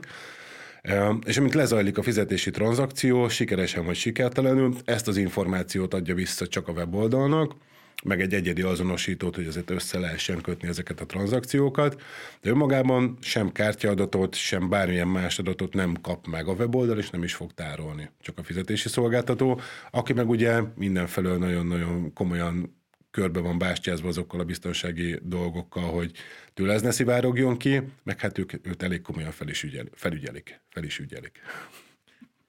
és 1.26 1.38
amint 1.38 1.54
lezajlik 1.54 1.98
a 1.98 2.02
fizetési 2.02 2.52
tranzakció, 2.52 3.28
sikeresen 3.28 3.86
vagy 3.86 3.96
sikertelenül, 3.96 4.76
ezt 4.86 5.08
az 5.08 5.18
információt 5.18 5.94
adja 5.94 6.16
vissza 6.16 6.48
csak 6.48 6.68
a 6.68 6.72
weboldalnak, 6.72 7.56
meg 8.04 8.22
egy 8.22 8.34
egyedi 8.34 8.62
azonosítót, 8.62 9.36
hogy 9.36 9.48
azért 9.48 9.70
össze 9.70 10.00
lehessen 10.00 10.42
kötni 10.42 10.68
ezeket 10.68 11.02
a 11.02 11.06
tranzakciókat, 11.06 12.02
de 12.42 12.50
önmagában 12.50 13.18
sem 13.22 13.52
kártyaadatot, 13.52 14.36
sem 14.36 14.70
bármilyen 14.70 15.08
más 15.08 15.40
adatot 15.40 15.74
nem 15.74 15.96
kap 16.02 16.28
meg 16.28 16.48
a 16.48 16.54
weboldal, 16.54 16.98
és 16.98 17.10
nem 17.10 17.24
is 17.24 17.34
fog 17.34 17.52
tárolni. 17.54 18.10
Csak 18.22 18.38
a 18.38 18.44
fizetési 18.44 18.90
szolgáltató, 18.90 19.60
aki 19.92 20.14
meg 20.14 20.30
ugye 20.30 20.62
mindenfelől 20.76 21.38
nagyon-nagyon 21.38 22.14
komolyan 22.14 22.83
körbe 23.14 23.40
van 23.40 23.58
bástyázva 23.58 24.08
azokkal 24.08 24.40
a 24.40 24.44
biztonsági 24.44 25.20
dolgokkal, 25.24 25.92
hogy 25.92 26.12
tőle 26.54 26.74
ez 26.74 26.82
ne 26.82 26.92
szivárogjon 26.92 27.58
ki, 27.58 27.82
meg 28.04 28.20
hát 28.20 28.38
ők, 28.38 28.68
őt 28.68 28.84
elég 28.84 29.02
komolyan 29.02 29.32
fel 29.32 29.48
is 29.48 29.64
ügyel, 29.64 29.86
felügyelik, 29.92 30.62
fel 30.70 30.84
is 30.84 31.00
ügyelik. 31.00 31.40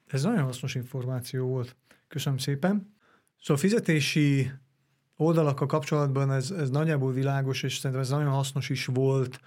Ez 0.06 0.22
nagyon 0.22 0.44
hasznos 0.44 0.74
információ 0.74 1.46
volt. 1.46 1.76
Köszönöm 2.08 2.38
szépen. 2.38 2.94
Szóval 3.40 3.62
fizetési 3.62 4.50
oldalakkal 5.16 5.66
kapcsolatban 5.66 6.32
ez, 6.32 6.50
ez 6.50 6.70
nagyjából 6.70 7.12
világos, 7.12 7.62
és 7.62 7.76
szerintem 7.76 8.00
ez 8.00 8.10
nagyon 8.10 8.32
hasznos 8.32 8.68
is 8.68 8.86
volt, 8.86 9.40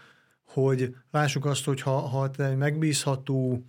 hogy 0.43 0.95
lássuk 1.11 1.45
azt, 1.45 1.65
hogy 1.65 1.81
ha, 1.81 1.99
ha 1.99 2.31
te 2.31 2.45
egy 2.45 2.57
megbízható 2.57 3.65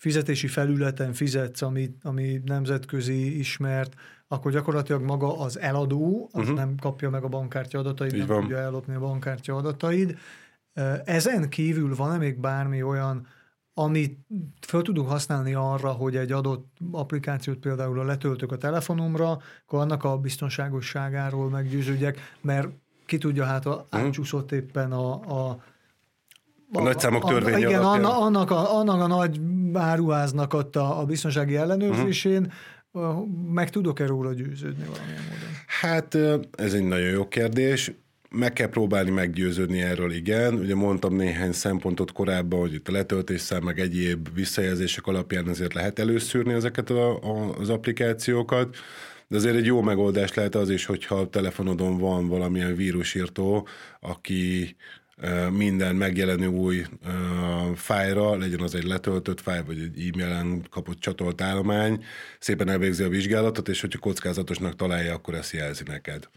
fizetési 0.00 0.46
felületen 0.46 1.12
fizetsz, 1.12 1.62
ami, 1.62 1.90
ami 2.02 2.40
nemzetközi 2.44 3.38
ismert, 3.38 3.94
akkor 4.28 4.52
gyakorlatilag 4.52 5.02
maga 5.02 5.38
az 5.38 5.58
eladó, 5.58 6.28
az 6.32 6.40
uh-huh. 6.40 6.56
nem 6.56 6.74
kapja 6.80 7.10
meg 7.10 7.24
a 7.24 7.28
bankkártya 7.28 7.78
adatait, 7.78 8.12
Így 8.12 8.18
nem 8.18 8.26
van. 8.26 8.40
tudja 8.40 8.58
ellopni 8.58 8.94
a 8.94 8.98
bankkártya 8.98 9.56
adatait. 9.56 10.18
Ezen 11.04 11.48
kívül 11.48 11.94
van-e 11.94 12.16
még 12.16 12.38
bármi 12.38 12.82
olyan, 12.82 13.26
amit 13.74 14.18
fel 14.60 14.82
tudunk 14.82 15.08
használni 15.08 15.54
arra, 15.54 15.90
hogy 15.92 16.16
egy 16.16 16.32
adott 16.32 16.76
applikációt 16.90 17.58
például 17.58 18.04
letöltök 18.04 18.52
a 18.52 18.56
telefonomra, 18.56 19.30
akkor 19.66 19.80
annak 19.80 20.04
a 20.04 20.18
biztonságosságáról 20.18 21.50
meggyőződjek, 21.50 22.18
mert 22.40 22.68
ki 23.06 23.18
tudja, 23.18 23.44
hát 23.44 23.66
a, 23.66 23.74
uh-huh. 23.74 24.00
átcsúszott 24.00 24.52
éppen 24.52 24.92
a, 24.92 25.12
a 25.48 25.62
a 26.72 26.82
nagyszámok 26.82 27.24
törvénye 27.24 27.58
Igen, 27.58 27.82
annak, 27.82 28.16
annak, 28.16 28.50
a, 28.50 28.78
annak 28.78 29.00
a 29.00 29.06
nagy 29.06 29.40
áruháznak 29.72 30.54
ott 30.54 30.76
a, 30.76 31.00
a 31.00 31.04
biztonsági 31.04 31.56
ellenőrzésén, 31.56 32.40
uh-huh 32.40 32.52
meg 33.52 33.70
tudok-e 33.70 34.06
róla 34.06 34.32
győződni 34.32 34.84
valamilyen 34.84 35.22
módon? 35.22 35.48
Hát 35.66 36.14
ez 36.60 36.74
egy 36.74 36.84
nagyon 36.84 37.08
jó 37.08 37.28
kérdés. 37.28 37.92
Meg 38.30 38.52
kell 38.52 38.68
próbálni 38.68 39.10
meggyőződni 39.10 39.80
erről, 39.80 40.12
igen. 40.12 40.54
Ugye 40.54 40.74
mondtam 40.74 41.16
néhány 41.16 41.52
szempontot 41.52 42.12
korábban, 42.12 42.60
hogy 42.60 42.74
itt 42.74 42.88
a 42.88 42.92
letöltéssel, 42.92 43.60
meg 43.60 43.78
egyéb 43.78 44.28
visszajelzések 44.34 45.06
alapján 45.06 45.48
azért 45.48 45.74
lehet 45.74 45.98
előszűrni 45.98 46.52
ezeket 46.52 46.90
a, 46.90 47.16
a, 47.16 47.54
az 47.58 47.68
applikációkat. 47.68 48.76
De 49.28 49.36
azért 49.36 49.56
egy 49.56 49.66
jó 49.66 49.82
megoldás 49.82 50.34
lehet 50.34 50.54
az 50.54 50.70
is, 50.70 50.84
hogyha 50.84 51.14
a 51.14 51.28
telefonodon 51.28 51.98
van 51.98 52.28
valamilyen 52.28 52.74
vírusírtó, 52.74 53.66
aki 54.00 54.76
minden 55.50 55.96
megjelenő 55.96 56.46
új 56.46 56.84
fájra, 57.74 58.36
legyen 58.36 58.60
az 58.60 58.74
egy 58.74 58.86
letöltött 58.86 59.40
fájl, 59.40 59.64
vagy 59.64 59.78
egy 59.78 60.08
e-mailen 60.08 60.66
kapott 60.70 61.00
csatolt 61.00 61.40
állomány, 61.40 62.04
szépen 62.38 62.68
elvégzi 62.68 63.02
a 63.02 63.08
vizsgálatot, 63.08 63.68
és 63.68 63.80
hogyha 63.80 63.98
kockázatosnak 63.98 64.76
találja, 64.76 65.14
akkor 65.14 65.34
ezt 65.34 65.52
jelzi 65.52 65.82
neked. 65.86 66.28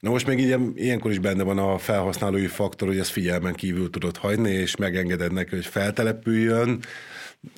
Na 0.00 0.10
most 0.10 0.26
még 0.26 0.38
így, 0.38 0.56
ilyenkor 0.74 1.10
is 1.10 1.18
benne 1.18 1.42
van 1.42 1.58
a 1.58 1.78
felhasználói 1.78 2.46
faktor, 2.46 2.88
hogy 2.88 2.98
ezt 2.98 3.10
figyelmen 3.10 3.54
kívül 3.54 3.90
tudod 3.90 4.16
hagyni, 4.16 4.50
és 4.50 4.76
megengeded 4.76 5.32
neki, 5.32 5.54
hogy 5.54 5.66
feltelepüljön. 5.66 6.80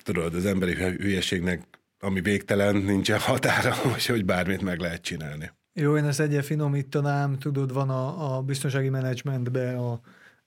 Tudod, 0.03 0.35
az 0.35 0.45
emberi 0.45 0.73
hülyeségnek, 0.73 1.61
ami 1.99 2.21
végtelen, 2.21 2.75
nincsen 2.75 3.19
határa, 3.19 3.73
hogy 4.07 4.25
bármit 4.25 4.61
meg 4.61 4.79
lehet 4.79 5.01
csinálni. 5.01 5.51
Jó, 5.73 5.97
én 5.97 6.05
ezt 6.05 6.19
egyen 6.19 6.41
finomítanám, 6.41 7.37
tudod, 7.37 7.73
van 7.73 7.89
a, 7.89 8.35
a 8.35 8.41
biztonsági 8.41 8.89
menedzsmentbe 8.89 9.77
a 9.77 10.01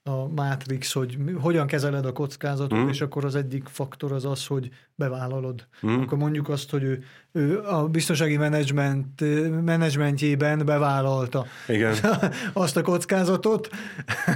a 0.07 0.27
Matrix, 0.27 0.93
hogy 0.93 1.17
hogyan 1.41 1.67
kezeled 1.67 2.05
a 2.05 2.11
kockázatot, 2.11 2.79
mm. 2.79 2.87
és 2.87 3.01
akkor 3.01 3.25
az 3.25 3.35
egyik 3.35 3.67
faktor 3.67 4.11
az 4.11 4.25
az, 4.25 4.45
hogy 4.45 4.69
bevállalod. 4.95 5.67
Mm. 5.87 6.01
Akkor 6.01 6.17
mondjuk 6.17 6.49
azt, 6.49 6.69
hogy 6.69 6.83
ő, 6.83 7.03
ő 7.31 7.61
a 7.61 7.87
biztonsági 7.87 8.37
menedzsment, 8.37 9.21
menedzsmentjében 9.63 10.65
bevállalta 10.65 11.45
Igen. 11.67 11.95
azt 12.53 12.77
a 12.77 12.81
kockázatot. 12.81 13.69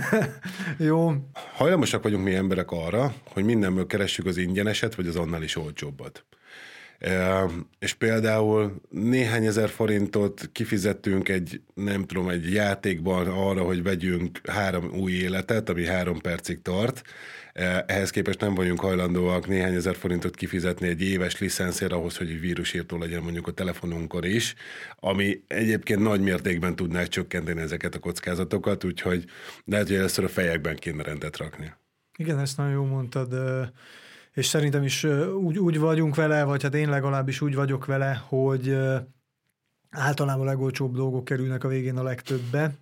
Jó. 0.78 1.14
Hajlamosak 1.54 2.04
vagyunk 2.04 2.24
mi 2.24 2.36
emberek 2.36 2.72
arra, 2.72 3.14
hogy 3.24 3.44
mindenből 3.44 3.88
keressük 3.88 4.26
az 4.26 4.38
ingyeneset, 4.38 4.96
vagy 4.96 5.08
az 5.08 5.16
annál 5.16 5.44
is 5.44 5.56
olcsóbbat. 5.56 6.26
És 7.80 7.94
például 7.94 8.82
néhány 8.90 9.46
ezer 9.46 9.70
forintot 9.70 10.50
kifizettünk 10.52 11.30
egy, 11.30 11.62
nem 11.74 12.06
tudom, 12.06 12.30
egy 12.30 12.54
játékban 12.54 13.28
arra, 13.28 13.64
hogy 13.64 13.84
vegyünk 13.84 14.40
három 14.50 14.92
új 14.94 15.12
életet, 15.12 15.70
ami 15.70 15.86
három 15.86 16.20
percig 16.20 16.62
tart. 16.62 17.02
Ehhez 17.86 18.10
képest 18.10 18.40
nem 18.40 18.56
vagyunk 18.56 18.80
hajlandóak 18.80 19.48
néhány 19.48 19.74
ezer 19.74 19.96
forintot 19.96 20.36
kifizetni 20.36 20.88
egy 20.88 21.02
éves 21.02 21.40
licenszért 21.40 21.92
ahhoz, 21.92 22.18
hogy 22.18 22.30
egy 22.30 22.40
vírusírtó 22.40 22.98
legyen 22.98 23.22
mondjuk 23.22 23.48
a 23.48 23.52
telefonunkon 23.52 24.24
is, 24.24 24.56
ami 24.96 25.44
egyébként 25.48 26.00
nagy 26.00 26.22
mértékben 26.22 26.76
tudná 26.76 27.04
csökkenteni 27.04 27.62
ezeket 27.62 27.96
a 27.96 28.00
kockázatokat, 28.00 28.84
úgyhogy 28.84 29.26
lehet, 29.66 29.88
hogy 29.88 29.96
először 29.96 30.24
a 30.24 30.30
fejekben 30.30 30.76
kéne 30.76 31.04
rendet 31.04 31.38
rakni. 31.38 31.74
Igen, 32.18 32.40
ezt 32.40 32.58
nagyon 32.58 32.74
jól 32.74 32.88
mondtad 32.88 33.34
és 34.34 34.46
szerintem 34.46 34.84
is 34.84 35.04
úgy, 35.44 35.60
úgy 35.60 35.80
vagyunk 35.80 36.16
vele, 36.16 36.44
vagy 36.44 36.64
hát 36.64 36.76
én 36.76 36.90
legalábbis 36.90 37.42
úgy 37.42 37.56
vagyok 37.56 37.86
vele, 37.86 38.22
hogy 38.28 38.78
általában 39.90 40.48
a 40.48 40.50
legolcsóbb 40.50 40.96
dolgok 40.96 41.26
kerülnek 41.26 41.64
a 41.64 41.68
végén 41.68 41.98
a 41.98 42.04
legtöbbbe, 42.04 42.74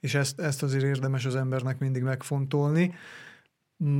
és 0.00 0.14
ezt, 0.14 0.40
ezt 0.40 0.62
azért 0.62 0.84
érdemes 0.84 1.24
az 1.24 1.36
embernek 1.36 1.78
mindig 1.78 2.02
megfontolni. 2.02 2.94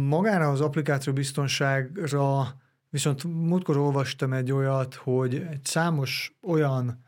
Magára 0.09 0.51
az 0.51 0.61
applikáció 0.61 1.13
biztonságra 1.13 2.57
viszont 2.91 3.25
múltkor 3.25 3.77
olvastam 3.77 4.33
egy 4.33 4.53
olyat, 4.53 4.95
hogy 4.95 5.35
egy 5.35 5.65
számos 5.65 6.37
olyan 6.43 7.05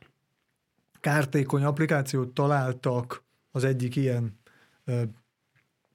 kártékony 1.00 1.64
applikációt 1.64 2.28
találtak 2.28 3.22
az 3.50 3.64
egyik 3.64 3.96
ilyen, 3.96 4.38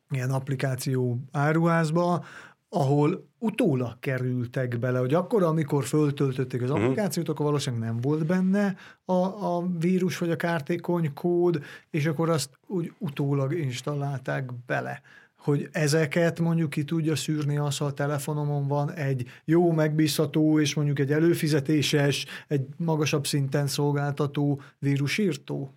ilyen 0.10 0.32
applikáció 0.32 1.20
áruházba, 1.32 2.26
ahol 2.74 3.28
utólag 3.40 4.00
kerültek 4.00 4.80
bele, 4.80 5.00
hogy 5.00 5.14
akkor, 5.14 5.44
amikor 5.44 5.84
föltöltötték 5.84 6.62
az 6.62 6.70
uh-huh. 6.70 6.86
applikációt, 6.86 7.30
akkor 7.30 7.46
valószínűleg 7.46 7.90
nem 7.90 8.02
volt 8.02 8.26
benne 8.26 8.76
a, 9.06 9.14
a 9.14 9.68
vírus 9.80 10.18
vagy 10.18 10.32
a 10.32 10.36
kártékony 10.36 11.14
kód, 11.14 11.64
és 11.90 12.06
akkor 12.06 12.30
azt 12.30 12.50
úgy 12.68 12.94
utólag 12.98 13.54
installálták 13.54 14.52
bele 14.66 15.02
hogy 15.44 15.70
ezeket 15.72 16.40
mondjuk 16.40 16.70
ki 16.70 16.84
tudja 16.84 17.16
szűrni 17.16 17.58
az, 17.58 17.78
ha 17.78 17.86
a 17.86 17.94
telefonomon 17.94 18.68
van 18.68 18.92
egy 18.92 19.26
jó, 19.46 19.72
megbízható 19.72 20.60
és 20.60 20.74
mondjuk 20.74 21.00
egy 21.00 21.12
előfizetéses, 21.12 22.26
egy 22.48 22.66
magasabb 22.78 23.26
szinten 23.28 23.68
szolgáltató 23.68 24.62
vírusírtó? 24.80 25.74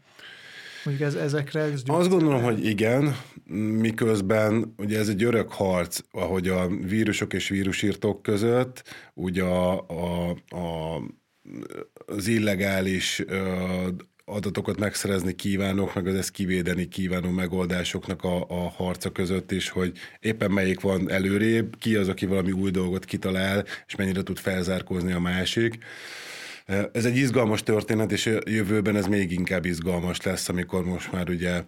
Mondjuk 0.86 1.08
ez, 1.08 1.14
ezekre 1.14 1.60
ez 1.60 1.82
Azt 1.86 2.08
gondolom, 2.08 2.42
hogy 2.42 2.64
igen, 2.64 3.16
miközben 3.80 4.74
ugye 4.76 4.98
ez 4.98 5.08
egy 5.08 5.22
örök 5.22 5.52
harc, 5.52 5.98
ahogy 6.10 6.48
a 6.48 6.68
vírusok 6.68 7.32
és 7.32 7.48
vírusírtók 7.48 8.22
között, 8.22 8.82
ugye 9.14 9.42
a, 9.42 9.86
a, 9.88 10.30
a 10.30 11.00
az 12.06 12.26
illegális 12.26 13.24
adatokat 14.24 14.78
megszerezni 14.78 15.34
kívánok, 15.34 15.94
meg 15.94 16.06
az 16.06 16.14
ezt 16.14 16.30
kivédeni 16.30 16.88
kívánó 16.88 17.30
megoldásoknak 17.30 18.24
a, 18.24 18.46
a 18.48 18.68
harca 18.68 19.10
között 19.10 19.52
is, 19.52 19.68
hogy 19.68 19.92
éppen 20.20 20.50
melyik 20.50 20.80
van 20.80 21.10
előrébb, 21.10 21.78
ki 21.78 21.96
az, 21.96 22.08
aki 22.08 22.26
valami 22.26 22.52
új 22.52 22.70
dolgot 22.70 23.04
kitalál, 23.04 23.64
és 23.86 23.96
mennyire 23.96 24.22
tud 24.22 24.38
felzárkózni 24.38 25.12
a 25.12 25.20
másik. 25.20 25.78
Ez 26.92 27.04
egy 27.04 27.16
izgalmas 27.16 27.62
történet, 27.62 28.12
és 28.12 28.38
jövőben 28.44 28.96
ez 28.96 29.06
még 29.06 29.32
inkább 29.32 29.64
izgalmas 29.64 30.22
lesz, 30.22 30.48
amikor 30.48 30.84
most 30.84 31.12
már 31.12 31.28
ugye 31.28 31.62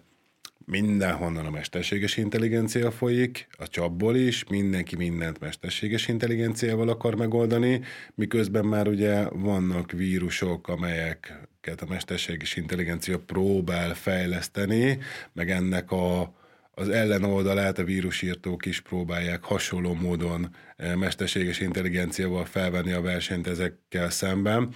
mindenhonnan 0.65 1.45
a 1.45 1.49
mesterséges 1.49 2.17
intelligencia 2.17 2.91
folyik, 2.91 3.47
a 3.57 3.67
csapból 3.67 4.15
is, 4.15 4.43
mindenki 4.49 4.95
mindent 4.95 5.39
mesterséges 5.39 6.07
intelligenciával 6.07 6.89
akar 6.89 7.15
megoldani, 7.15 7.81
miközben 8.15 8.65
már 8.65 8.87
ugye 8.87 9.29
vannak 9.29 9.91
vírusok, 9.91 10.67
amelyeket 10.67 11.81
a 11.81 11.85
mesterséges 11.89 12.55
intelligencia 12.55 13.19
próbál 13.19 13.93
fejleszteni, 13.93 14.99
meg 15.33 15.49
ennek 15.49 15.91
a, 15.91 16.33
az 16.79 16.89
ellenoldalát 16.89 17.79
a 17.79 17.83
vírusírtók 17.83 18.65
is 18.65 18.81
próbálják 18.81 19.43
hasonló 19.43 19.93
módon 19.93 20.55
eh, 20.75 20.95
mesterséges 20.95 21.59
intelligenciával 21.59 22.45
felvenni 22.45 22.91
a 22.91 23.01
versenyt 23.01 23.47
ezekkel 23.47 24.09
szemben. 24.09 24.73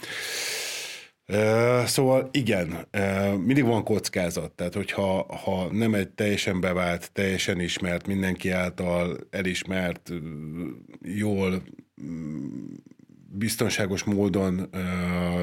Szóval 1.86 2.30
igen, 2.32 2.88
mindig 3.46 3.64
van 3.64 3.84
kockázat, 3.84 4.52
tehát 4.52 4.74
hogyha 4.74 5.36
ha 5.44 5.72
nem 5.72 5.94
egy 5.94 6.10
teljesen 6.10 6.60
bevált, 6.60 7.12
teljesen 7.12 7.60
ismert, 7.60 8.08
mindenki 8.08 8.50
által 8.50 9.18
elismert, 9.30 10.12
jól 11.02 11.64
biztonságos 13.36 14.04
módon 14.04 14.70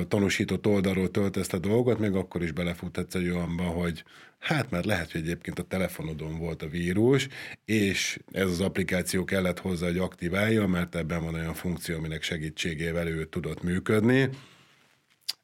tanúsított 0.08 0.66
oldalról 0.66 1.10
töltesz 1.10 1.52
a 1.52 1.58
dolgot, 1.58 1.98
még 1.98 2.14
akkor 2.14 2.42
is 2.42 2.52
belefuthatsz 2.52 3.14
egy 3.14 3.28
olyanba, 3.28 3.62
hogy 3.62 4.04
hát 4.38 4.70
mert 4.70 4.84
lehet, 4.84 5.12
hogy 5.12 5.20
egyébként 5.20 5.58
a 5.58 5.62
telefonodon 5.62 6.38
volt 6.38 6.62
a 6.62 6.68
vírus, 6.68 7.28
és 7.64 8.18
ez 8.32 8.46
az 8.46 8.60
applikáció 8.60 9.24
kellett 9.24 9.58
hozzá, 9.58 9.86
hogy 9.86 9.98
aktiválja, 9.98 10.66
mert 10.66 10.94
ebben 10.94 11.24
van 11.24 11.34
olyan 11.34 11.54
funkció, 11.54 11.96
aminek 11.96 12.22
segítségével 12.22 13.08
ő 13.08 13.24
tudott 13.24 13.62
működni, 13.62 14.28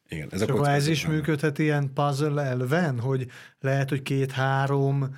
igen, 0.09 0.27
ez 0.31 0.41
a 0.41 0.69
ez 0.69 0.87
is 0.87 1.07
működhet 1.07 1.59
ilyen 1.59 1.93
puzzle 1.93 2.41
elven, 2.41 2.99
hogy 2.99 3.27
lehet, 3.59 3.89
hogy 3.89 4.01
két-három 4.01 5.15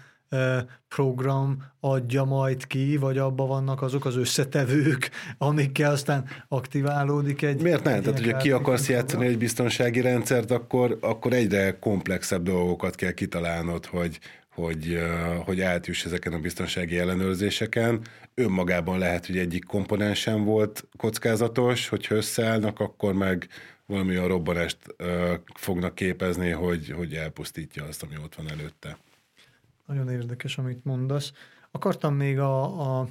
program 0.87 1.63
adja 1.79 2.23
majd 2.23 2.67
ki, 2.67 2.97
vagy 2.97 3.17
abban 3.17 3.47
vannak 3.47 3.81
azok 3.81 4.05
az 4.05 4.15
összetevők, 4.15 5.09
amikkel 5.37 5.91
aztán 5.91 6.25
aktiválódik 6.47 7.41
egy... 7.41 7.61
Miért 7.61 7.83
nem? 7.83 8.01
Tehát, 8.01 8.19
hogyha 8.19 8.37
ki 8.37 8.51
akarsz 8.51 8.85
program? 8.85 9.01
játszani 9.01 9.25
egy 9.25 9.37
biztonsági 9.37 10.01
rendszert, 10.01 10.51
akkor, 10.51 10.97
akkor 11.01 11.33
egyre 11.33 11.79
komplexebb 11.79 12.43
dolgokat 12.43 12.95
kell 12.95 13.11
kitalálnod, 13.11 13.85
hogy, 13.85 14.19
hogy, 14.49 14.99
hogy 15.45 15.61
átjuss 15.61 16.05
ezeken 16.05 16.33
a 16.33 16.39
biztonsági 16.39 16.97
ellenőrzéseken. 16.97 18.01
Önmagában 18.33 18.97
lehet, 18.97 19.25
hogy 19.25 19.37
egyik 19.37 19.63
komponens 19.63 20.19
sem 20.19 20.43
volt 20.43 20.87
kockázatos, 20.97 21.87
hogyha 21.87 22.15
összeállnak, 22.15 22.79
akkor 22.79 23.13
meg 23.13 23.47
valami 23.85 24.15
a 24.15 24.27
robbanást 24.27 24.77
fognak 25.53 25.95
képezni, 25.95 26.49
hogy, 26.49 26.93
hogy 26.97 27.13
elpusztítja 27.13 27.83
azt, 27.85 28.03
ami 28.03 28.13
ott 28.23 28.35
van 28.35 28.49
előtte. 28.49 28.97
Nagyon 29.89 30.09
érdekes, 30.09 30.57
amit 30.57 30.85
mondasz. 30.85 31.31
Akartam 31.71 32.15
még 32.15 32.39
a, 32.39 32.99
a 32.99 33.07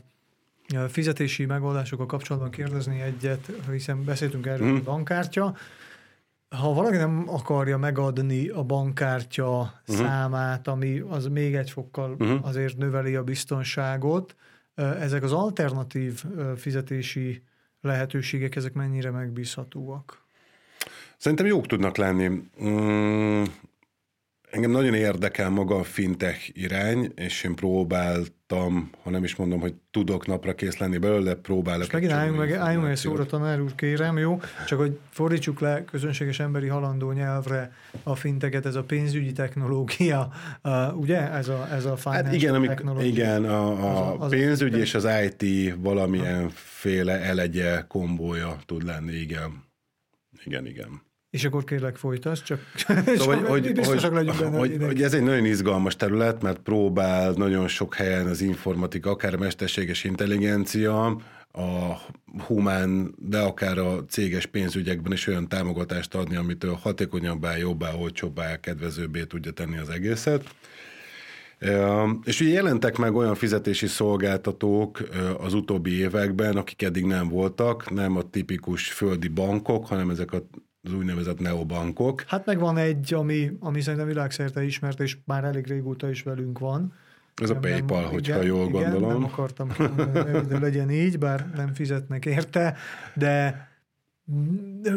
fizetési 0.88 1.44
megoldásokkal 1.46 2.06
kapcsolatban 2.06 2.50
kérdezni 2.50 3.00
egyet, 3.00 3.50
hiszen 3.70 4.04
beszéltünk 4.04 4.46
erről, 4.46 4.68
hmm. 4.68 4.76
a 4.76 4.82
bankkártya. 4.82 5.56
Ha 6.48 6.72
valaki 6.72 6.96
nem 6.96 7.24
akarja 7.28 7.78
megadni 7.78 8.48
a 8.48 8.62
bankkártya 8.62 9.60
uh-huh. 9.60 10.06
számát, 10.06 10.68
ami 10.68 10.98
az 10.98 11.26
még 11.26 11.54
egy 11.54 11.70
fokkal 11.70 12.10
uh-huh. 12.10 12.46
azért 12.46 12.76
növeli 12.76 13.14
a 13.14 13.24
biztonságot, 13.24 14.36
ezek 14.74 15.22
az 15.22 15.32
alternatív 15.32 16.24
fizetési 16.56 17.42
lehetőségek, 17.80 18.56
ezek 18.56 18.72
mennyire 18.72 19.10
megbízhatóak? 19.10 20.22
Szerintem 21.16 21.46
jók 21.46 21.66
tudnak 21.66 21.96
lenni. 21.96 22.50
Mm, 22.62 23.44
engem 24.50 24.70
nagyon 24.70 24.94
érdekel 24.94 25.50
maga 25.50 25.74
a 25.74 25.82
fintech 25.82 26.50
irány, 26.52 27.12
és 27.14 27.42
én 27.44 27.54
próbáltam, 27.54 28.90
ha 29.02 29.10
nem 29.10 29.24
is 29.24 29.36
mondom, 29.36 29.60
hogy 29.60 29.74
tudok 29.90 30.26
napra 30.26 30.54
kész 30.54 30.76
lenni 30.76 30.98
belőle, 30.98 31.34
próbálok. 31.34 31.86
És 31.86 31.90
megint 31.92 32.12
álljunk 32.12 32.38
meg, 32.38 32.52
álljunk 32.52 32.84
meg 32.84 32.96
szóra, 32.96 33.26
tanár 33.26 33.60
úr, 33.60 33.74
kérem, 33.74 34.18
jó? 34.18 34.40
Csak 34.66 34.78
hogy 34.78 34.98
fordítsuk 35.10 35.60
le 35.60 35.84
közönséges 35.84 36.40
emberi 36.40 36.66
halandó 36.66 37.12
nyelvre 37.12 37.72
a 38.02 38.14
finteket, 38.14 38.66
ez 38.66 38.74
a 38.74 38.82
pénzügyi 38.82 39.32
technológia, 39.32 40.32
uh, 40.62 40.98
ugye? 40.98 41.32
Ez 41.32 41.48
a, 41.48 41.68
ez 41.72 41.84
a 41.84 41.96
hát 42.04 42.32
igen, 42.32 42.54
amik, 42.54 42.82
igen, 43.00 43.44
a, 43.44 43.66
a 43.66 44.12
az, 44.12 44.22
az 44.22 44.30
pénzügy 44.30 44.74
az 44.74 44.80
és 44.80 44.94
az 44.94 45.08
IT 45.24 45.74
valamilyen 45.78 46.50
féle 46.54 47.20
elegye 47.20 47.84
kombója 47.88 48.58
tud 48.66 48.84
lenni, 48.84 49.12
igen. 49.12 49.66
Igen, 50.44 50.66
igen. 50.66 51.06
És 51.30 51.44
akkor 51.44 51.64
kérlek 51.64 51.96
folytasd, 51.96 52.44
csak 52.44 52.60
szóval, 53.16 53.36
hogy, 53.36 53.66
hogy, 53.66 53.86
hogy, 53.86 54.10
benne, 54.10 54.58
hogy, 54.58 54.76
hogy 54.80 55.02
ez 55.02 55.14
egy 55.14 55.22
nagyon 55.22 55.44
izgalmas 55.44 55.96
terület, 55.96 56.42
mert 56.42 56.58
próbál 56.58 57.32
nagyon 57.32 57.68
sok 57.68 57.94
helyen 57.94 58.26
az 58.26 58.40
informatika, 58.40 59.10
akár 59.10 59.34
a 59.34 59.38
mesterséges 59.38 60.04
intelligencia, 60.04 61.16
a 61.52 62.00
humán, 62.46 63.14
de 63.18 63.38
akár 63.38 63.78
a 63.78 64.04
céges 64.04 64.46
pénzügyekben 64.46 65.12
is 65.12 65.26
olyan 65.26 65.48
támogatást 65.48 66.14
adni, 66.14 66.36
amitől 66.36 66.74
hatékonyabbá, 66.74 67.56
jobbá, 67.56 67.92
olcsóbbá, 67.92 68.60
kedvezőbbé 68.60 69.24
tudja 69.24 69.50
tenni 69.50 69.78
az 69.78 69.88
egészet. 69.88 70.44
És 72.24 72.40
ugye 72.40 72.52
jelentek 72.52 72.96
meg 72.96 73.14
olyan 73.14 73.34
fizetési 73.34 73.86
szolgáltatók 73.86 75.08
az 75.38 75.54
utóbbi 75.54 75.98
években, 75.98 76.56
akik 76.56 76.82
eddig 76.82 77.04
nem 77.04 77.28
voltak, 77.28 77.90
nem 77.90 78.16
a 78.16 78.30
tipikus 78.30 78.92
földi 78.92 79.28
bankok, 79.28 79.86
hanem 79.86 80.10
ezek 80.10 80.32
a 80.32 80.42
az 80.82 80.92
úgynevezett 80.92 81.40
neobankok. 81.40 82.24
Hát 82.26 82.46
meg 82.46 82.58
van 82.58 82.76
egy, 82.76 83.14
ami, 83.14 83.56
ami 83.60 83.80
szerintem 83.80 84.08
világszerte 84.08 84.64
ismert, 84.64 85.00
és 85.00 85.16
már 85.24 85.44
elég 85.44 85.66
régóta 85.66 86.10
is 86.10 86.22
velünk 86.22 86.58
van. 86.58 86.92
Ez 87.42 87.50
a 87.50 87.56
PayPal, 87.56 88.00
nem, 88.00 88.10
hogyha 88.10 88.34
igen, 88.34 88.46
jól 88.46 88.68
igen, 88.68 88.90
gondolom. 88.90 89.08
nem 89.08 89.24
akartam, 89.24 89.70
hogy 90.48 90.60
legyen 90.60 90.90
így, 90.90 91.18
bár 91.18 91.50
nem 91.56 91.74
fizetnek 91.74 92.26
érte, 92.26 92.76
de 93.14 93.66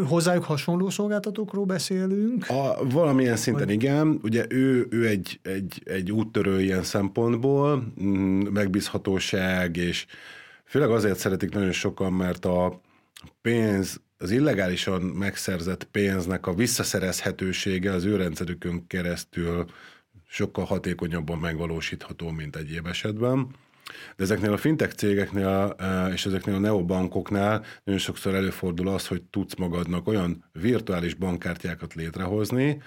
hozzájuk 0.07 0.43
hasonló 0.43 0.89
szolgáltatókról 0.89 1.65
beszélünk? 1.65 2.49
A, 2.49 2.89
valamilyen 2.89 3.35
szinten 3.35 3.65
vagy... 3.65 3.73
igen. 3.73 4.19
Ugye 4.23 4.45
ő, 4.49 4.87
ő 4.89 5.07
egy, 5.07 5.39
egy, 5.43 5.81
egy 5.85 6.11
úttörő 6.11 6.61
ilyen 6.61 6.83
szempontból, 6.83 7.93
mm, 8.03 8.41
megbízhatóság, 8.41 9.77
és 9.77 10.05
főleg 10.65 10.89
azért 10.89 11.19
szeretik 11.19 11.53
nagyon 11.53 11.71
sokan, 11.71 12.13
mert 12.13 12.45
a 12.45 12.81
pénz 13.41 14.01
az 14.21 14.31
illegálisan 14.31 15.01
megszerzett 15.01 15.83
pénznek 15.83 16.47
a 16.47 16.53
visszaszerezhetősége 16.53 17.91
az 17.91 18.03
ő 18.03 18.15
rendszerükön 18.15 18.87
keresztül 18.87 19.65
sokkal 20.27 20.65
hatékonyabban 20.65 21.37
megvalósítható, 21.37 22.29
mint 22.29 22.55
egyéb 22.55 22.87
esetben. 22.87 23.47
De 24.15 24.23
ezeknél 24.23 24.53
a 24.53 24.57
fintech 24.57 24.95
cégeknél 24.95 25.75
e, 25.77 26.07
és 26.07 26.25
ezeknél 26.25 26.55
a 26.55 26.59
neobankoknál 26.59 27.65
nagyon 27.83 27.99
sokszor 27.99 28.35
előfordul 28.35 28.87
az, 28.87 29.07
hogy 29.07 29.21
tudsz 29.21 29.55
magadnak 29.55 30.07
olyan 30.07 30.43
virtuális 30.53 31.13
bankkártyákat 31.13 31.93
létrehozni, 31.93 32.81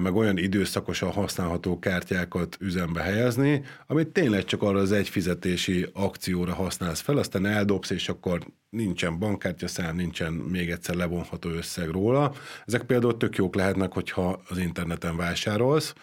meg 0.00 0.14
olyan 0.14 0.38
időszakosan 0.38 1.10
használható 1.10 1.78
kártyákat 1.78 2.56
üzembe 2.60 3.00
helyezni, 3.00 3.64
amit 3.86 4.08
tényleg 4.08 4.44
csak 4.44 4.62
arra 4.62 4.78
az 4.78 4.92
egy 4.92 5.08
fizetési 5.08 5.86
akcióra 5.92 6.54
használsz 6.54 7.00
fel, 7.00 7.16
aztán 7.16 7.46
eldobsz, 7.46 7.90
és 7.90 8.08
akkor 8.08 8.40
nincsen 8.70 9.18
bankkártyaszám, 9.18 9.96
nincsen 9.96 10.32
még 10.32 10.70
egyszer 10.70 10.94
levonható 10.94 11.48
összeg 11.50 11.88
róla. 11.88 12.32
Ezek 12.66 12.82
például 12.82 13.16
tök 13.16 13.36
jók 13.36 13.54
lehetnek, 13.54 13.92
hogyha 13.92 14.42
az 14.48 14.58
interneten 14.58 15.16
vásárolsz, 15.16 15.94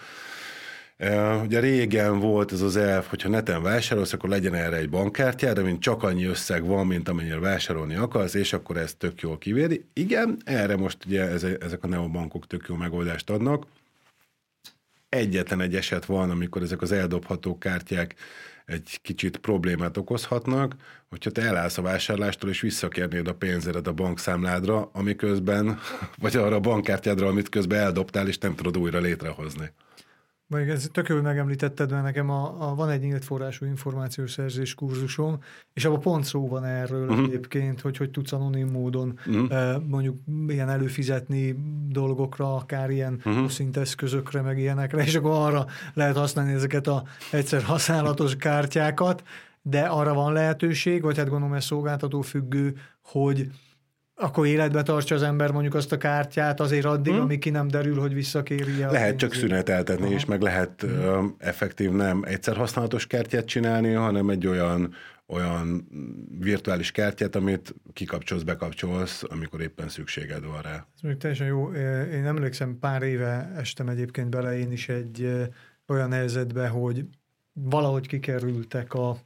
Ugye 1.43 1.59
régen 1.59 2.19
volt 2.19 2.51
ez 2.51 2.61
az 2.61 2.75
elv, 2.75 3.05
hogyha 3.05 3.29
neten 3.29 3.61
vásárolsz, 3.61 4.13
akkor 4.13 4.29
legyen 4.29 4.53
erre 4.53 4.75
egy 4.75 4.89
bankkártyád, 4.89 5.55
de 5.55 5.61
mint 5.61 5.81
csak 5.81 6.03
annyi 6.03 6.25
összeg 6.25 6.65
van, 6.65 6.87
mint 6.87 7.09
amennyire 7.09 7.39
vásárolni 7.39 7.95
akarsz, 7.95 8.33
és 8.33 8.53
akkor 8.53 8.77
ez 8.77 8.93
tök 8.93 9.21
jól 9.21 9.37
kivédi. 9.37 9.85
Igen, 9.93 10.37
erre 10.45 10.75
most 10.75 11.05
ugye 11.05 11.23
ezek 11.59 11.83
a 11.83 11.87
neobankok 11.87 12.47
tök 12.47 12.65
jó 12.67 12.75
megoldást 12.75 13.29
adnak. 13.29 13.65
Egyetlen 15.09 15.61
egy 15.61 15.75
eset 15.75 16.05
van, 16.05 16.29
amikor 16.29 16.61
ezek 16.61 16.81
az 16.81 16.91
eldobható 16.91 17.57
kártyák 17.57 18.15
egy 18.65 18.99
kicsit 19.01 19.37
problémát 19.37 19.97
okozhatnak, 19.97 20.75
hogyha 21.09 21.31
te 21.31 21.41
elállsz 21.41 21.77
a 21.77 21.81
vásárlástól, 21.81 22.49
és 22.49 22.61
visszakérnéd 22.61 23.27
a 23.27 23.33
pénzedet 23.33 23.87
a 23.87 23.93
bankszámládra, 23.93 24.89
amiközben, 24.93 25.79
vagy 26.17 26.35
arra 26.35 26.55
a 26.55 26.59
bankkártyádra, 26.59 27.27
amit 27.27 27.49
közben 27.49 27.79
eldobtál, 27.79 28.27
és 28.27 28.37
nem 28.37 28.55
tudod 28.55 28.77
újra 28.77 28.99
létrehozni. 28.99 29.71
Vagy 30.51 30.69
ez 30.69 30.89
tök 30.91 31.07
jól 31.07 31.21
megemlítetted, 31.21 31.91
mert 31.91 32.03
nekem 32.03 32.29
a, 32.29 32.69
a, 32.69 32.75
van 32.75 32.89
egy 32.89 33.01
nyílt 33.01 33.25
forrású 33.25 33.65
információszerzés 33.65 34.73
kurzusom, 34.73 35.37
és 35.73 35.85
abban 35.85 35.99
pont 35.99 36.23
szó 36.23 36.47
van 36.47 36.65
erről 36.65 37.09
uh-huh. 37.09 37.25
egyébként, 37.25 37.81
hogy 37.81 37.97
hogy 37.97 38.11
tudsz 38.11 38.31
anonim 38.31 38.67
módon 38.67 39.19
uh-huh. 39.25 39.83
mondjuk 39.87 40.17
ilyen 40.47 40.69
előfizetni 40.69 41.55
dolgokra, 41.89 42.55
akár 42.55 42.89
ilyen 42.89 43.21
uh-huh. 43.25 43.49
szinteszközökre, 43.49 44.41
meg 44.41 44.59
ilyenekre, 44.59 45.03
és 45.03 45.15
akkor 45.15 45.31
arra 45.31 45.65
lehet 45.93 46.17
használni 46.17 46.53
ezeket 46.53 46.87
a 46.87 47.03
egyszer 47.31 47.63
használatos 47.63 48.35
kártyákat, 48.35 49.23
de 49.61 49.81
arra 49.81 50.13
van 50.13 50.33
lehetőség, 50.33 51.01
vagy 51.01 51.17
hát 51.17 51.29
gondolom 51.29 51.55
ez 51.55 51.65
szolgáltató 51.65 52.21
függő, 52.21 52.75
hogy 53.01 53.49
akkor 54.21 54.45
életbe 54.45 54.83
tartsa 54.83 55.15
az 55.15 55.23
ember 55.23 55.51
mondjuk 55.51 55.73
azt 55.73 55.91
a 55.91 55.97
kártyát 55.97 56.59
azért 56.59 56.85
addig, 56.85 57.13
hmm. 57.13 57.21
amíg 57.21 57.39
ki 57.39 57.49
nem 57.49 57.67
derül, 57.67 57.99
hogy 57.99 58.13
visszakéri 58.13 58.81
el. 58.81 58.91
Lehet 58.91 59.17
csak 59.17 59.33
szüneteltetni, 59.33 60.05
Aha. 60.05 60.13
és 60.13 60.25
meg 60.25 60.41
lehet 60.41 60.81
hmm. 60.81 61.35
effektív 61.37 61.91
nem 61.91 62.23
egyszer 62.25 62.55
használatos 62.55 63.07
kártyát 63.07 63.45
csinálni, 63.45 63.93
hanem 63.93 64.29
egy 64.29 64.47
olyan 64.47 64.93
olyan 65.27 65.87
virtuális 66.39 66.91
kártyát, 66.91 67.35
amit 67.35 67.75
kikapcsolsz, 67.93 68.41
bekapcsolsz, 68.41 69.23
amikor 69.27 69.61
éppen 69.61 69.89
szükséged 69.89 70.45
van 70.45 70.61
rá. 70.61 70.85
Ez 70.95 71.01
még 71.01 71.17
teljesen 71.17 71.47
jó. 71.47 71.71
Én 72.13 72.25
emlékszem, 72.25 72.79
pár 72.79 73.01
éve 73.01 73.51
estem 73.57 73.87
egyébként 73.87 74.29
bele 74.29 74.57
én 74.57 74.71
is 74.71 74.89
egy 74.89 75.47
olyan 75.87 76.11
helyzetbe, 76.11 76.67
hogy 76.67 77.05
valahogy 77.53 78.07
kikerültek 78.07 78.93
a 78.93 79.17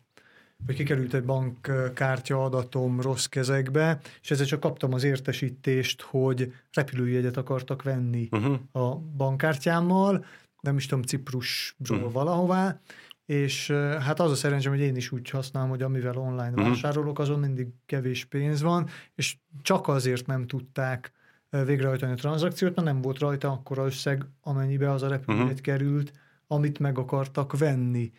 hogy 0.65 0.75
kikerült 0.75 1.13
egy 1.13 1.23
bankkártya 1.23 2.43
adatom 2.43 3.01
rossz 3.01 3.25
kezekbe, 3.25 3.99
és 4.21 4.31
ezzel 4.31 4.45
csak 4.45 4.59
kaptam 4.59 4.93
az 4.93 5.03
értesítést, 5.03 6.01
hogy 6.01 6.53
repülőjegyet 6.73 7.37
akartak 7.37 7.83
venni 7.83 8.27
uh-huh. 8.31 8.59
a 8.71 8.95
bankkártyámmal, 8.95 10.25
nem 10.61 10.77
is 10.77 10.85
tudom, 10.85 11.03
Ciprusról 11.03 11.97
uh-huh. 11.97 12.11
valahová, 12.11 12.79
és 13.25 13.71
hát 13.99 14.19
az 14.19 14.31
a 14.31 14.35
szerencsém, 14.35 14.71
hogy 14.71 14.81
én 14.81 14.95
is 14.95 15.11
úgy 15.11 15.29
használom, 15.29 15.69
hogy 15.69 15.81
amivel 15.81 16.17
online 16.17 16.49
uh-huh. 16.49 16.67
vásárolok, 16.67 17.19
azon 17.19 17.39
mindig 17.39 17.67
kevés 17.85 18.25
pénz 18.25 18.61
van, 18.61 18.89
és 19.15 19.37
csak 19.61 19.87
azért 19.87 20.27
nem 20.27 20.47
tudták 20.47 21.11
végrehajtani 21.49 22.11
a 22.11 22.15
tranzakciót, 22.15 22.75
mert 22.75 22.87
nem 22.87 23.01
volt 23.01 23.19
rajta 23.19 23.51
akkora 23.51 23.85
összeg, 23.85 24.25
amennyibe 24.41 24.91
az 24.91 25.03
a 25.03 25.07
repülőjegy 25.07 25.45
uh-huh. 25.45 25.61
került, 25.61 26.11
amit 26.47 26.79
meg 26.79 26.97
akartak 26.97 27.57
venni. 27.57 28.11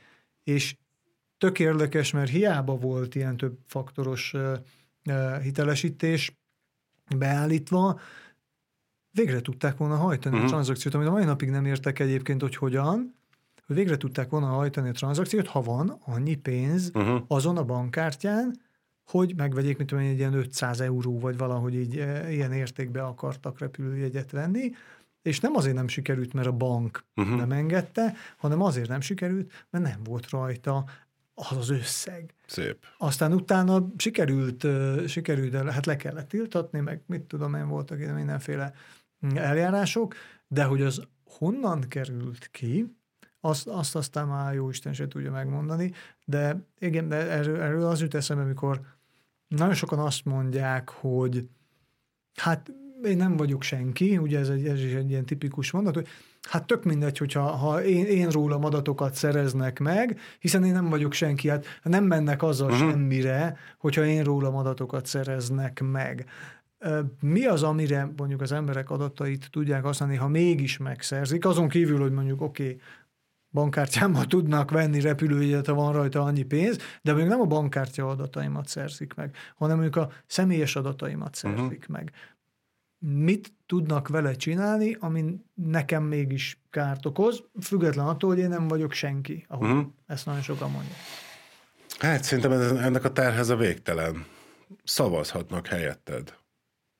És 0.44 0.76
tök 1.38 1.58
érdekes, 1.58 2.10
mert 2.10 2.30
hiába 2.30 2.76
volt 2.76 3.14
ilyen 3.14 3.36
több 3.36 3.58
faktoros 3.66 4.34
hitelesítés 5.42 6.38
beállítva, 7.16 8.00
végre 9.10 9.40
tudták 9.40 9.76
volna 9.76 9.96
hajtani 9.96 10.34
uh-huh. 10.34 10.38
a 10.38 10.42
mhm. 10.42 10.52
tranzakciót, 10.52 10.94
amit 10.94 11.08
a 11.08 11.10
mai 11.10 11.24
napig 11.24 11.50
nem 11.50 11.64
értek 11.64 11.98
egyébként, 11.98 12.40
hogy 12.40 12.56
hogyan, 12.56 13.14
hogy 13.66 13.76
végre 13.76 13.96
tudták 13.96 14.30
volna 14.30 14.46
hajtani 14.46 14.88
a 14.88 14.92
tranzakciót, 14.92 15.46
ha 15.46 15.62
van 15.62 15.98
annyi 16.04 16.34
pénz 16.34 16.90
uh-huh. 16.94 17.22
azon 17.28 17.56
a 17.56 17.64
bankkártyán, 17.64 18.60
hogy 19.04 19.34
megvegyék, 19.36 19.76
mint 19.76 19.88
tudom, 19.88 20.04
egy 20.04 20.18
ilyen 20.18 20.34
500 20.34 20.80
euró, 20.80 21.18
vagy 21.18 21.36
valahogy 21.36 21.74
így 21.74 21.96
e, 21.96 22.32
ilyen 22.32 22.52
értékbe 22.52 23.02
akartak 23.02 23.58
repülőjegyet 23.58 24.30
venni, 24.30 24.72
és 25.22 25.40
nem 25.40 25.56
azért 25.56 25.74
nem 25.74 25.88
sikerült, 25.88 26.32
mert 26.32 26.46
a 26.46 26.52
bank 26.52 27.04
uh-huh. 27.16 27.36
nem 27.36 27.52
engedte, 27.52 28.14
hanem 28.36 28.62
azért 28.62 28.88
nem 28.88 29.00
sikerült, 29.00 29.66
mert 29.70 29.84
nem 29.84 30.02
volt 30.04 30.30
rajta 30.30 30.84
az 31.34 31.56
az 31.56 31.70
összeg. 31.70 32.34
Szép. 32.46 32.84
Aztán 32.98 33.32
utána 33.32 33.86
sikerült, 33.96 34.66
sikerült, 35.08 35.54
hát 35.70 35.86
le 35.86 35.96
kellett 35.96 36.28
tiltatni, 36.28 36.80
meg 36.80 37.02
mit 37.06 37.22
tudom 37.22 37.54
én, 37.54 37.68
voltak 37.68 38.00
ide 38.00 38.12
mindenféle 38.12 38.72
eljárások, 39.34 40.14
de 40.48 40.64
hogy 40.64 40.82
az 40.82 41.02
honnan 41.24 41.80
került 41.88 42.48
ki, 42.50 42.96
azt, 43.40 43.66
azt 43.66 43.96
aztán 43.96 44.28
már 44.28 44.54
jó 44.54 44.68
Isten 44.68 44.92
se 44.92 45.08
tudja 45.08 45.30
megmondani, 45.30 45.92
de 46.24 46.56
igen, 46.78 47.08
de 47.08 47.16
erről, 47.16 47.60
erről 47.60 47.84
az 47.84 48.00
jut 48.00 48.14
eszembe, 48.14 48.42
amikor 48.42 48.80
nagyon 49.48 49.74
sokan 49.74 49.98
azt 49.98 50.24
mondják, 50.24 50.88
hogy 50.88 51.48
hát 52.34 52.72
én 53.04 53.16
nem 53.16 53.36
vagyok 53.36 53.62
senki, 53.62 54.18
ugye 54.18 54.38
ez, 54.38 54.48
egy, 54.48 54.66
ez 54.66 54.80
is 54.80 54.92
egy 54.92 55.10
ilyen 55.10 55.24
tipikus 55.24 55.70
mondat, 55.70 55.94
hogy 55.94 56.08
hát 56.42 56.66
tök 56.66 56.84
mindegy, 56.84 57.18
hogyha 57.18 57.40
ha 57.40 57.84
én, 57.84 58.04
én 58.04 58.28
rólam 58.28 58.64
adatokat 58.64 59.14
szereznek 59.14 59.78
meg, 59.78 60.18
hiszen 60.38 60.64
én 60.64 60.72
nem 60.72 60.88
vagyok 60.88 61.12
senki, 61.12 61.48
hát 61.48 61.66
nem 61.82 62.04
mennek 62.04 62.42
azzal 62.42 62.70
uh-huh. 62.70 62.90
semmire, 62.90 63.56
hogyha 63.78 64.04
én 64.04 64.24
rólam 64.24 64.56
adatokat 64.56 65.06
szereznek 65.06 65.80
meg. 65.80 66.26
Mi 67.20 67.44
az, 67.44 67.62
amire 67.62 68.12
mondjuk 68.16 68.40
az 68.40 68.52
emberek 68.52 68.90
adatait 68.90 69.48
tudják 69.50 69.82
használni, 69.82 70.16
ha 70.16 70.28
mégis 70.28 70.76
megszerzik, 70.78 71.46
azon 71.46 71.68
kívül, 71.68 72.00
hogy 72.00 72.12
mondjuk 72.12 72.40
oké, 72.40 72.62
okay, 72.62 72.80
bankkártyámmal 73.50 74.24
tudnak 74.26 74.70
venni 74.70 75.00
repülőjegyet, 75.00 75.66
ha 75.66 75.74
van 75.74 75.92
rajta 75.92 76.22
annyi 76.22 76.42
pénz, 76.42 76.78
de 77.02 77.12
még 77.12 77.26
nem 77.26 77.40
a 77.40 77.44
bankkártya 77.44 78.08
adataimat 78.08 78.68
szerzik 78.68 79.14
meg, 79.14 79.36
hanem 79.56 79.78
mondjuk 79.78 80.04
a 80.04 80.10
személyes 80.26 80.76
adataimat 80.76 81.34
szerzik 81.34 81.60
uh-huh. 81.60 81.88
meg 81.88 82.12
mit 83.06 83.52
tudnak 83.66 84.08
vele 84.08 84.34
csinálni, 84.34 84.96
ami 85.00 85.24
nekem 85.54 86.02
mégis 86.02 86.60
kárt 86.70 87.06
okoz, 87.06 87.42
független 87.60 88.06
attól, 88.06 88.30
hogy 88.30 88.38
én 88.38 88.48
nem 88.48 88.68
vagyok 88.68 88.92
senki, 88.92 89.44
ahogy 89.48 89.68
uh-huh. 89.68 89.86
ezt 90.06 90.26
nagyon 90.26 90.42
sokan 90.42 90.70
mondják. 90.70 90.98
Hát 91.98 92.24
szerintem 92.24 92.52
ennek 92.76 93.04
a 93.04 93.12
terhez 93.12 93.48
a 93.48 93.56
végtelen. 93.56 94.26
Szavazhatnak 94.84 95.66
helyetted 95.66 96.34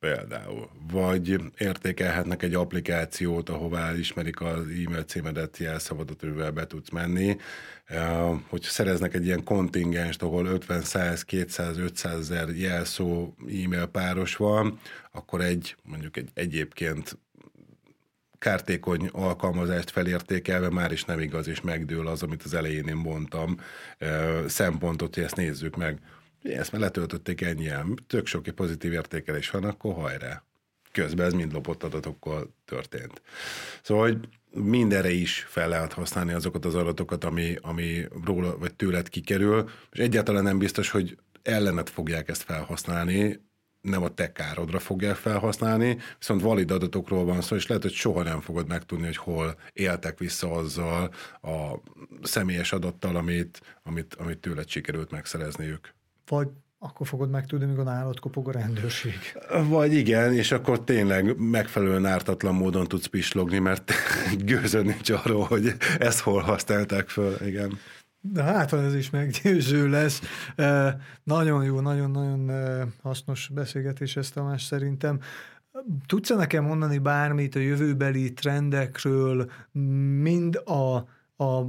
például, 0.04 0.68
vagy 0.90 1.40
értékelhetnek 1.58 2.42
egy 2.42 2.54
applikációt, 2.54 3.48
ahová 3.48 3.94
ismerik 3.94 4.40
az 4.40 4.58
e-mail 4.58 5.02
címedet, 5.02 5.58
jelszavadat, 5.58 6.22
amivel 6.22 6.50
be 6.50 6.66
tudsz 6.66 6.90
menni, 6.90 7.36
hogy 8.48 8.62
szereznek 8.62 9.14
egy 9.14 9.24
ilyen 9.24 9.44
kontingenst, 9.44 10.22
ahol 10.22 10.46
50, 10.46 10.82
100, 10.82 11.22
200, 11.22 11.78
500 11.78 12.18
ezer 12.18 12.48
jelszó 12.48 13.34
e-mail 13.38 13.86
páros 13.86 14.36
van, 14.36 14.78
akkor 15.12 15.40
egy, 15.40 15.76
mondjuk 15.82 16.16
egy 16.16 16.28
egyébként 16.34 17.18
kártékony 18.38 19.08
alkalmazást 19.12 19.90
felértékelve 19.90 20.70
már 20.70 20.92
is 20.92 21.04
nem 21.04 21.20
igaz, 21.20 21.48
és 21.48 21.60
megdől 21.60 22.06
az, 22.06 22.22
amit 22.22 22.42
az 22.42 22.54
elején 22.54 22.86
én 22.86 22.96
mondtam, 22.96 23.60
szempontot, 24.46 25.14
hogy 25.14 25.24
ezt 25.24 25.36
nézzük 25.36 25.76
meg 25.76 25.98
ezt 26.52 26.72
már 26.72 26.80
letöltötték 26.80 27.40
ennyien, 27.40 27.98
tök 28.06 28.26
sok 28.26 28.44
pozitív 28.54 28.92
értékelés 28.92 29.50
van, 29.50 29.64
akkor 29.64 29.94
hajrá. 29.94 30.42
Közben 30.92 31.26
ez 31.26 31.32
mind 31.32 31.52
lopott 31.52 31.82
adatokkal 31.82 32.54
történt. 32.64 33.22
Szóval, 33.82 34.02
hogy 34.02 34.28
mindenre 34.62 35.10
is 35.10 35.44
fel 35.48 35.68
lehet 35.68 35.92
használni 35.92 36.32
azokat 36.32 36.64
az 36.64 36.74
adatokat, 36.74 37.24
ami, 37.24 37.56
ami 37.60 38.04
róla 38.24 38.58
vagy 38.58 38.74
tőled 38.74 39.08
kikerül, 39.08 39.70
és 39.92 39.98
egyáltalán 39.98 40.42
nem 40.42 40.58
biztos, 40.58 40.90
hogy 40.90 41.18
ellenet 41.42 41.90
fogják 41.90 42.28
ezt 42.28 42.42
felhasználni, 42.42 43.40
nem 43.80 44.02
a 44.02 44.14
te 44.14 44.32
károdra 44.32 44.78
fogják 44.78 45.14
felhasználni, 45.14 45.98
viszont 46.18 46.40
valid 46.40 46.70
adatokról 46.70 47.24
van 47.24 47.40
szó, 47.40 47.56
és 47.56 47.66
lehet, 47.66 47.82
hogy 47.82 47.92
soha 47.92 48.22
nem 48.22 48.40
fogod 48.40 48.68
megtudni, 48.68 49.04
hogy 49.04 49.16
hol 49.16 49.58
éltek 49.72 50.18
vissza 50.18 50.50
azzal 50.50 51.14
a 51.42 51.80
személyes 52.22 52.72
adattal, 52.72 53.16
amit, 53.16 53.60
amit, 53.82 54.14
amit 54.14 54.38
tőled 54.38 54.68
sikerült 54.68 55.10
megszerezniük 55.10 55.94
vagy 56.28 56.48
akkor 56.78 57.06
fogod 57.06 57.30
megtudni, 57.30 57.66
mikor 57.66 57.84
nálad 57.84 58.20
kopog 58.20 58.48
a 58.48 58.52
rendőrség. 58.52 59.14
Vagy 59.68 59.92
igen, 59.92 60.32
és 60.32 60.52
akkor 60.52 60.84
tényleg 60.84 61.38
megfelelően 61.38 62.06
ártatlan 62.06 62.54
módon 62.54 62.86
tudsz 62.86 63.06
pislogni, 63.06 63.58
mert 63.58 63.92
gőzön 64.44 64.84
nincs 64.84 65.10
arról, 65.10 65.44
hogy 65.44 65.74
ezt 65.98 66.20
hol 66.20 66.42
használták 66.42 67.08
föl, 67.08 67.36
igen. 67.46 67.78
De 68.20 68.42
hát, 68.42 68.70
ha 68.70 68.82
ez 68.82 68.94
is 68.94 69.10
meggyőző 69.10 69.88
lesz. 69.88 70.20
nagyon 71.22 71.64
jó, 71.64 71.80
nagyon-nagyon 71.80 72.50
hasznos 73.02 73.48
beszélgetés 73.54 74.16
ezt 74.16 74.34
Tamás 74.34 74.62
szerintem. 74.62 75.20
tudsz 76.06 76.28
nekem 76.28 76.64
mondani 76.64 76.98
bármit 76.98 77.54
a 77.54 77.58
jövőbeli 77.58 78.32
trendekről, 78.32 79.50
mind 80.22 80.56
a, 80.56 81.08
a 81.36 81.62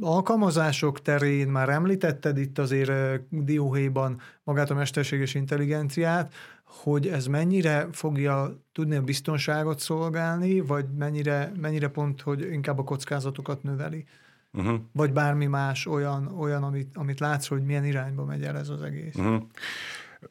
alkalmazások 0.00 1.02
terén, 1.02 1.48
már 1.48 1.68
említetted 1.68 2.38
itt 2.38 2.58
azért 2.58 3.22
dióhéjban 3.30 4.20
magát 4.44 4.70
a 4.70 4.74
mesterséges 4.74 5.34
intelligenciát, 5.34 6.34
hogy 6.64 7.06
ez 7.08 7.26
mennyire 7.26 7.88
fogja 7.92 8.62
tudni 8.72 8.96
a 8.96 9.02
biztonságot 9.02 9.78
szolgálni, 9.78 10.60
vagy 10.60 10.86
mennyire, 10.98 11.52
mennyire 11.60 11.88
pont, 11.88 12.20
hogy 12.20 12.52
inkább 12.52 12.78
a 12.78 12.84
kockázatokat 12.84 13.62
növeli? 13.62 14.04
Uh-huh. 14.52 14.80
Vagy 14.92 15.12
bármi 15.12 15.46
más 15.46 15.86
olyan, 15.86 16.26
olyan 16.26 16.62
amit, 16.62 16.96
amit 16.96 17.20
látsz, 17.20 17.46
hogy 17.46 17.64
milyen 17.64 17.84
irányba 17.84 18.24
megy 18.24 18.42
el 18.42 18.56
ez 18.56 18.68
az 18.68 18.82
egész? 18.82 19.14
Uh-huh. 19.14 19.42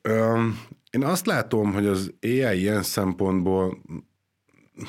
Um, 0.10 0.60
én 0.90 1.04
azt 1.04 1.26
látom, 1.26 1.74
hogy 1.74 1.86
az 1.86 2.14
AI 2.22 2.60
ilyen 2.60 2.84
szempontból 2.84 3.78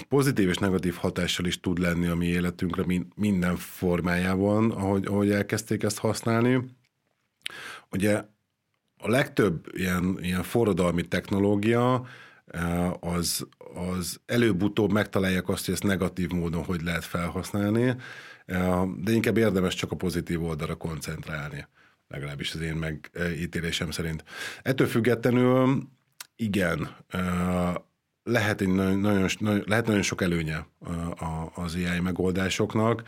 pozitív 0.08 0.48
és 0.48 0.56
negatív 0.56 0.94
hatással 0.94 1.46
is 1.46 1.60
tud 1.60 1.78
lenni 1.78 2.06
a 2.06 2.14
mi 2.14 2.26
életünkre 2.26 2.84
minden 3.14 3.56
formájában, 3.56 4.70
ahogy, 4.70 5.06
ahogy 5.06 5.30
elkezdték 5.30 5.82
ezt 5.82 5.98
használni. 5.98 6.64
Ugye 7.90 8.24
a 8.98 9.08
legtöbb 9.08 9.66
ilyen, 9.72 10.18
ilyen 10.20 10.42
forradalmi 10.42 11.08
technológia 11.08 12.06
az, 13.00 13.46
az 13.74 14.20
előbb-utóbb 14.26 14.92
megtalálják 14.92 15.48
azt, 15.48 15.64
hogy 15.64 15.74
ezt 15.74 15.82
negatív 15.82 16.30
módon 16.30 16.64
hogy 16.64 16.82
lehet 16.82 17.04
felhasználni, 17.04 17.96
de 18.96 19.12
inkább 19.12 19.36
érdemes 19.36 19.74
csak 19.74 19.92
a 19.92 19.96
pozitív 19.96 20.44
oldalra 20.44 20.74
koncentrálni 20.74 21.66
legalábbis 22.08 22.54
az 22.54 22.60
én 22.60 22.74
megítélésem 22.74 23.90
szerint. 23.90 24.24
Ettől 24.62 24.86
függetlenül 24.86 25.82
igen, 26.36 26.96
lehet, 28.26 28.60
egy 28.60 28.68
nagyon, 28.68 28.98
nagyon, 29.38 29.62
lehet 29.66 29.86
nagyon 29.86 30.02
sok 30.02 30.22
előnye 30.22 30.66
az 31.54 31.74
AI 31.74 32.00
megoldásoknak, 32.00 33.02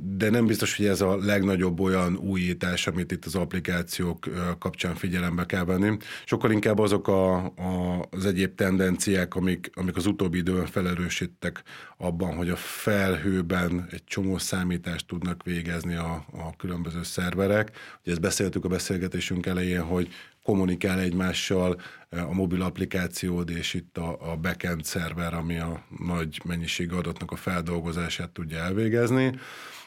de 0.00 0.30
nem 0.30 0.46
biztos, 0.46 0.76
hogy 0.76 0.86
ez 0.86 1.00
a 1.00 1.16
legnagyobb 1.16 1.80
olyan 1.80 2.16
újítás, 2.16 2.86
amit 2.86 3.12
itt 3.12 3.24
az 3.24 3.34
applikációk 3.34 4.28
kapcsán 4.58 4.94
figyelembe 4.94 5.46
kell 5.46 5.64
venni. 5.64 5.96
Sokkal 6.24 6.50
inkább 6.50 6.78
azok 6.78 7.08
a, 7.08 7.34
a, 7.44 8.06
az 8.10 8.26
egyéb 8.26 8.54
tendenciák, 8.54 9.34
amik, 9.34 9.70
amik 9.74 9.96
az 9.96 10.06
utóbbi 10.06 10.38
időn 10.38 10.66
felerősítettek 10.66 11.62
abban, 11.96 12.36
hogy 12.36 12.48
a 12.48 12.56
felhőben 12.56 13.86
egy 13.90 14.04
csomó 14.04 14.38
számítást 14.38 15.06
tudnak 15.06 15.42
végezni 15.42 15.94
a, 15.94 16.24
a 16.32 16.56
különböző 16.56 17.02
szerverek. 17.02 17.70
Ugye 18.02 18.12
ezt 18.12 18.20
beszéltük 18.20 18.64
a 18.64 18.68
beszélgetésünk 18.68 19.46
elején, 19.46 19.82
hogy 19.82 20.08
kommunikál 20.46 21.00
egymással 21.00 21.80
a 22.10 22.32
mobil 22.32 22.62
applikációd, 22.62 23.50
és 23.50 23.74
itt 23.74 23.98
a, 23.98 24.32
a 24.32 24.36
backend 24.36 24.84
szerver, 24.84 25.34
ami 25.34 25.58
a 25.58 25.84
nagy 25.98 26.40
mennyiség 26.44 26.92
adatnak 26.92 27.30
a 27.30 27.36
feldolgozását 27.36 28.30
tudja 28.30 28.58
elvégezni. 28.58 29.38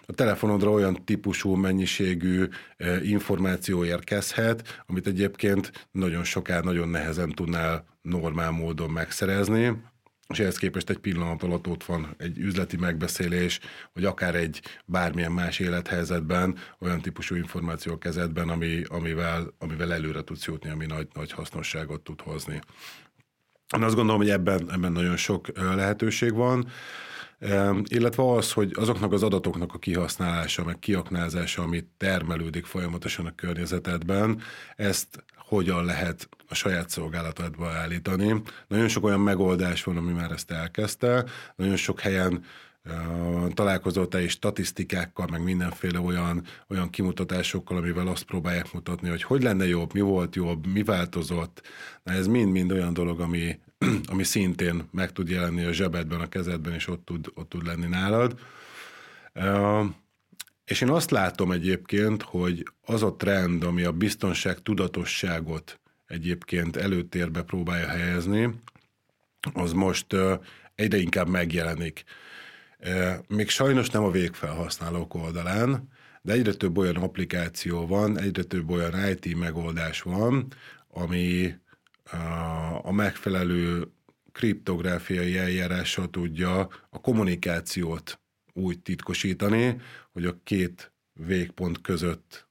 A 0.06 0.14
telefonodra 0.14 0.72
olyan 0.72 1.06
típusú 1.06 1.54
mennyiségű 1.54 2.48
információ 3.04 3.86
érkezhet, 3.86 4.84
amit 4.86 5.08
egyébként 5.08 5.88
nagyon 5.92 6.24
soká, 6.24 6.60
nagyon 6.60 6.90
nehezen 6.90 7.30
tudnál 7.30 7.86
normál 8.02 8.52
módon 8.52 8.90
megszerezni 8.90 9.82
és 10.34 10.40
ehhez 10.40 10.58
képest 10.58 10.90
egy 10.90 10.98
pillanat 10.98 11.44
alatt 11.44 11.68
ott 11.68 11.84
van 11.84 12.16
egy 12.18 12.38
üzleti 12.38 12.78
megbeszélés, 12.78 13.60
vagy 13.94 14.06
akár 14.06 14.36
egy 14.36 14.62
bármilyen 14.86 15.32
más 15.32 15.60
élethelyzetben 15.60 16.58
olyan 16.80 17.02
típusú 17.02 17.36
információ 17.36 17.98
kezedben, 17.98 18.50
ami, 18.50 18.84
amivel, 18.88 19.54
amivel 19.60 19.94
előre 19.94 20.24
tudsz 20.24 20.46
jutni, 20.46 20.70
ami 20.70 20.86
nagy, 20.86 21.08
nagy 21.14 21.32
hasznosságot 21.32 22.02
tud 22.02 22.22
hozni. 22.22 22.62
Én 23.76 23.84
azt 23.84 23.96
gondolom, 23.96 24.22
hogy 24.22 24.30
ebben, 24.30 24.72
ebben 24.72 24.92
nagyon 24.92 25.18
sok 25.18 25.48
lehetőség 25.58 26.34
van, 26.34 26.68
illetve 27.84 28.32
az, 28.32 28.52
hogy 28.52 28.72
azoknak 28.76 29.14
az 29.14 29.24
adatoknak 29.24 29.74
a 29.74 29.80
kihasználása, 29.80 30.64
meg 30.64 30.80
kiaknázása, 30.80 31.62
amit 31.62 31.88
termelődik 31.98 32.66
folyamatosan 32.66 33.26
a 33.26 33.36
környezetedben, 33.36 34.42
ezt 34.76 35.24
hogyan 35.50 35.86
lehet 35.86 36.30
a 36.48 36.56
saját 36.56 36.90
szolgálatodba 36.90 37.70
állítani. 37.70 38.42
Nagyon 38.68 38.88
sok 38.88 39.04
olyan 39.04 39.20
megoldás 39.20 39.84
van, 39.84 39.98
ami 39.98 40.12
már 40.12 40.32
ezt 40.32 40.52
elkezdte. 40.52 41.26
Nagyon 41.56 41.76
sok 41.76 42.00
helyen 42.00 42.44
találkozott 43.54 44.10
te 44.10 44.24
is 44.24 44.32
statisztikákkal, 44.32 45.28
meg 45.32 45.44
mindenféle 45.44 46.00
olyan, 46.00 46.44
olyan 46.68 46.90
kimutatásokkal, 46.90 47.78
amivel 47.78 48.08
azt 48.08 48.24
próbálják 48.24 48.74
mutatni, 48.74 49.10
hogy 49.10 49.24
hogy 49.24 49.44
lenne 49.44 49.68
jobb, 49.68 49.94
mi 49.94 50.00
volt 50.00 50.36
jobb, 50.36 50.68
mi 50.68 50.84
változott. 50.84 51.62
Na 52.04 52.12
ez 52.12 52.28
mind-mind 52.28 52.72
olyan 52.72 52.94
dolog, 52.94 53.20
ami, 53.20 53.60
ami 54.12 54.24
szintén 54.24 54.88
meg 54.92 55.12
tud 55.12 55.30
jelenni 55.30 55.64
a 55.64 55.72
zsebedben, 55.72 56.20
a 56.20 56.30
kezedben, 56.30 56.74
és 56.74 56.88
ott 56.88 57.06
tud, 57.06 57.32
ott 57.34 57.50
tud 57.50 57.66
lenni 57.66 57.88
nálad. 57.88 58.40
És 60.70 60.82
én 60.82 60.90
azt 60.90 61.12
látom 61.12 61.52
egyébként, 61.52 62.22
hogy 62.22 62.68
az 62.82 63.04
a 63.04 63.16
trend, 63.16 63.64
ami 63.64 63.84
a 63.84 63.92
biztonság 63.92 64.60
tudatosságot 64.62 65.80
egyébként 66.08 66.76
előtérbe 66.76 67.42
próbálja 67.42 67.88
helyezni, 67.88 68.50
az 69.54 69.72
most 69.72 70.16
egyre 70.76 70.98
inkább 70.98 71.28
megjelenik. 71.28 72.04
Még 73.28 73.50
sajnos 73.50 73.90
nem 73.90 74.04
a 74.04 74.12
végfelhasználók 74.12 75.14
oldalán, 75.14 75.90
de 76.22 76.34
egyre 76.34 76.54
több 76.54 76.78
olyan 76.78 76.96
applikáció 76.96 77.88
van, 77.88 78.20
egyre 78.20 78.44
több 78.44 78.70
olyan 78.70 79.10
IT 79.10 79.38
megoldás 79.38 80.02
van, 80.02 80.48
ami 80.88 81.56
a 82.82 82.92
megfelelő 82.92 83.92
kriptográfiai 84.32 85.38
eljárással 85.38 86.10
tudja 86.10 86.68
a 86.90 87.02
kommunikációt 87.02 88.20
úgy 88.54 88.80
titkosítani, 88.80 89.82
hogy 90.12 90.26
a 90.26 90.38
két 90.44 90.92
végpont 91.14 91.82
között 91.82 92.48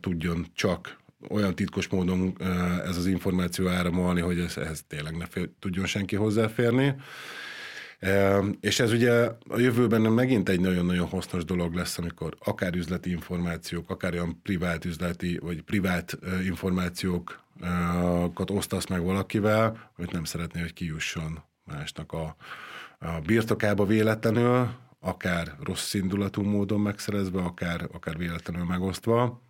tudjon 0.00 0.46
csak 0.54 0.98
olyan 1.28 1.54
titkos 1.54 1.88
módon 1.88 2.36
ez 2.84 2.96
az 2.96 3.06
információ 3.06 3.68
áramolni, 3.68 4.20
hogy 4.20 4.38
ez, 4.38 4.56
ehhez 4.56 4.84
tényleg 4.88 5.16
ne 5.16 5.26
fél, 5.26 5.54
tudjon 5.58 5.86
senki 5.86 6.16
hozzáférni. 6.16 6.94
És 8.60 8.80
ez 8.80 8.92
ugye 8.92 9.30
a 9.48 9.58
jövőben 9.58 10.00
megint 10.00 10.48
egy 10.48 10.60
nagyon-nagyon 10.60 11.06
hasznos 11.06 11.44
dolog 11.44 11.74
lesz, 11.74 11.98
amikor 11.98 12.36
akár 12.38 12.74
üzleti 12.74 13.10
információk, 13.10 13.90
akár 13.90 14.12
olyan 14.12 14.40
privát 14.42 14.84
üzleti, 14.84 15.38
vagy 15.42 15.62
privát 15.62 16.18
információkat 16.44 18.50
osztasz 18.50 18.86
meg 18.86 19.02
valakivel, 19.02 19.90
amit 19.96 20.12
nem 20.12 20.24
szeretné, 20.24 20.60
hogy 20.60 20.72
kijusson 20.72 21.42
másnak 21.64 22.12
a, 22.12 22.36
a 22.98 23.20
birtokába 23.26 23.86
véletlenül, 23.86 24.68
akár 25.00 25.56
rossz 25.62 25.94
indulatú 25.94 26.42
módon 26.42 26.80
megszerezve, 26.80 27.42
akár, 27.42 27.88
akár 27.92 28.16
véletlenül 28.16 28.64
megosztva. 28.64 29.42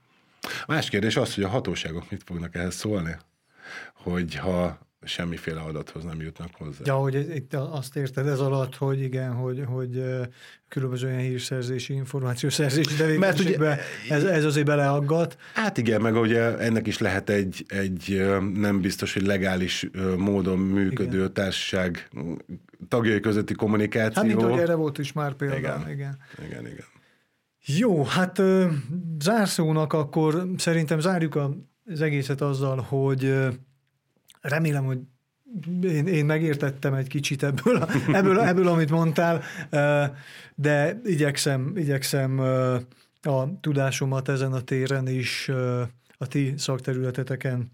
Más 0.66 0.88
kérdés 0.88 1.16
az, 1.16 1.34
hogy 1.34 1.44
a 1.44 1.49
hatóságok 1.49 2.11
mit 2.11 2.22
fognak 2.22 2.55
ehhez 2.55 2.74
szólni, 2.74 3.16
hogyha 3.94 4.78
semmiféle 5.03 5.61
adathoz 5.61 6.05
nem 6.05 6.20
jutnak 6.20 6.51
hozzá. 6.53 6.80
Ja, 6.84 6.94
hogy 6.94 7.14
itt 7.34 7.55
azt 7.55 7.97
érted 7.97 8.26
ez 8.26 8.40
alatt, 8.40 8.76
hogy 8.76 9.01
igen, 9.01 9.32
hogy, 9.32 9.62
hogy 9.66 10.03
különböző 10.68 11.07
olyan 11.07 11.18
hírszerzési, 11.18 11.94
információszerzési 11.94 12.94
tevékenységbe 12.94 13.78
ez, 14.09 14.24
ez 14.24 14.44
azért 14.44 14.66
beleaggat. 14.66 15.36
Hát 15.55 15.78
igen, 15.78 16.01
meg 16.01 16.14
ugye 16.14 16.59
ennek 16.59 16.86
is 16.86 16.99
lehet 16.99 17.30
egy, 17.30 17.64
egy 17.68 18.26
nem 18.55 18.80
biztos, 18.80 19.12
hogy 19.12 19.26
legális 19.26 19.90
módon 20.16 20.59
működő 20.59 21.18
igen. 21.18 21.32
társaság 21.32 22.11
tagjai 22.88 23.20
közötti 23.20 23.55
kommunikáció. 23.55 24.22
Hát 24.22 24.24
mint 24.24 24.42
hogy 24.42 24.61
erre 24.61 24.74
volt 24.74 24.99
is 24.99 25.12
már 25.12 25.34
példa. 25.34 25.57
Igen, 25.57 25.90
igen. 25.90 26.18
igen, 26.47 26.66
igen. 26.66 26.84
Jó, 27.66 28.05
hát 28.05 28.42
zárszónak 29.18 29.92
akkor 29.92 30.49
szerintem 30.57 31.01
zárjuk 31.01 31.38
az 31.84 32.01
egészet 32.01 32.40
azzal, 32.40 32.80
hogy 32.80 33.34
remélem, 34.49 34.84
hogy 34.84 34.99
én, 35.82 36.07
én 36.07 36.24
megértettem 36.24 36.94
egy 36.94 37.09
kicsit 37.09 37.42
ebből, 37.42 37.88
ebből, 38.12 38.40
ebből, 38.40 38.68
amit 38.68 38.90
mondtál, 38.90 39.42
de 40.55 41.01
igyekszem, 41.05 41.72
igyekszem 41.76 42.38
a 43.22 43.61
tudásomat 43.61 44.28
ezen 44.28 44.53
a 44.53 44.61
téren 44.61 45.09
is 45.09 45.49
a 46.18 46.26
ti 46.26 46.55
szakterületeteken 46.57 47.70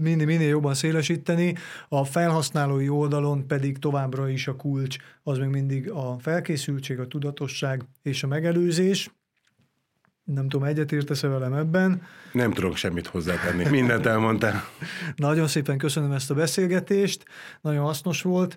minél, 0.00 0.26
minél 0.26 0.48
jobban 0.48 0.74
szélesíteni, 0.74 1.54
a 1.88 2.04
felhasználói 2.04 2.88
oldalon 2.88 3.46
pedig 3.46 3.78
továbbra 3.78 4.28
is 4.28 4.48
a 4.48 4.56
kulcs 4.56 4.96
az 5.22 5.38
még 5.38 5.48
mindig 5.48 5.90
a 5.90 6.16
felkészültség, 6.18 6.98
a 6.98 7.06
tudatosság 7.06 7.82
és 8.02 8.22
a 8.22 8.26
megelőzés. 8.26 9.10
Nem 10.34 10.48
tudom, 10.48 10.66
egyetértesz-e 10.66 11.28
velem 11.28 11.52
ebben? 11.52 12.02
Nem 12.32 12.52
tudok 12.52 12.76
semmit 12.76 13.06
hozzátenni, 13.06 13.68
mindent 13.68 14.06
elmondtál. 14.06 14.64
nagyon 15.16 15.46
szépen 15.46 15.78
köszönöm 15.78 16.12
ezt 16.12 16.30
a 16.30 16.34
beszélgetést, 16.34 17.24
nagyon 17.60 17.84
hasznos 17.84 18.22
volt. 18.22 18.56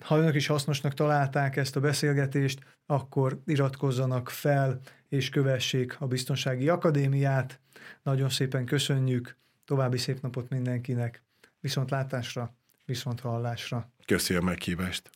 Ha 0.00 0.18
önök 0.18 0.34
is 0.34 0.46
hasznosnak 0.46 0.94
találták 0.94 1.56
ezt 1.56 1.76
a 1.76 1.80
beszélgetést, 1.80 2.60
akkor 2.86 3.40
iratkozzanak 3.46 4.28
fel 4.28 4.80
és 5.08 5.28
kövessék 5.28 5.96
a 6.00 6.06
Biztonsági 6.06 6.68
Akadémiát. 6.68 7.60
Nagyon 8.02 8.28
szépen 8.28 8.64
köszönjük, 8.64 9.36
további 9.64 9.98
szép 9.98 10.20
napot 10.20 10.48
mindenkinek. 10.48 11.22
viszont 11.60 11.90
látásra, 11.90 12.54
viszont 12.84 13.20
hallásra. 13.20 13.90
Köszi 14.04 14.34
a 14.34 14.40
meghívást. 14.40 15.10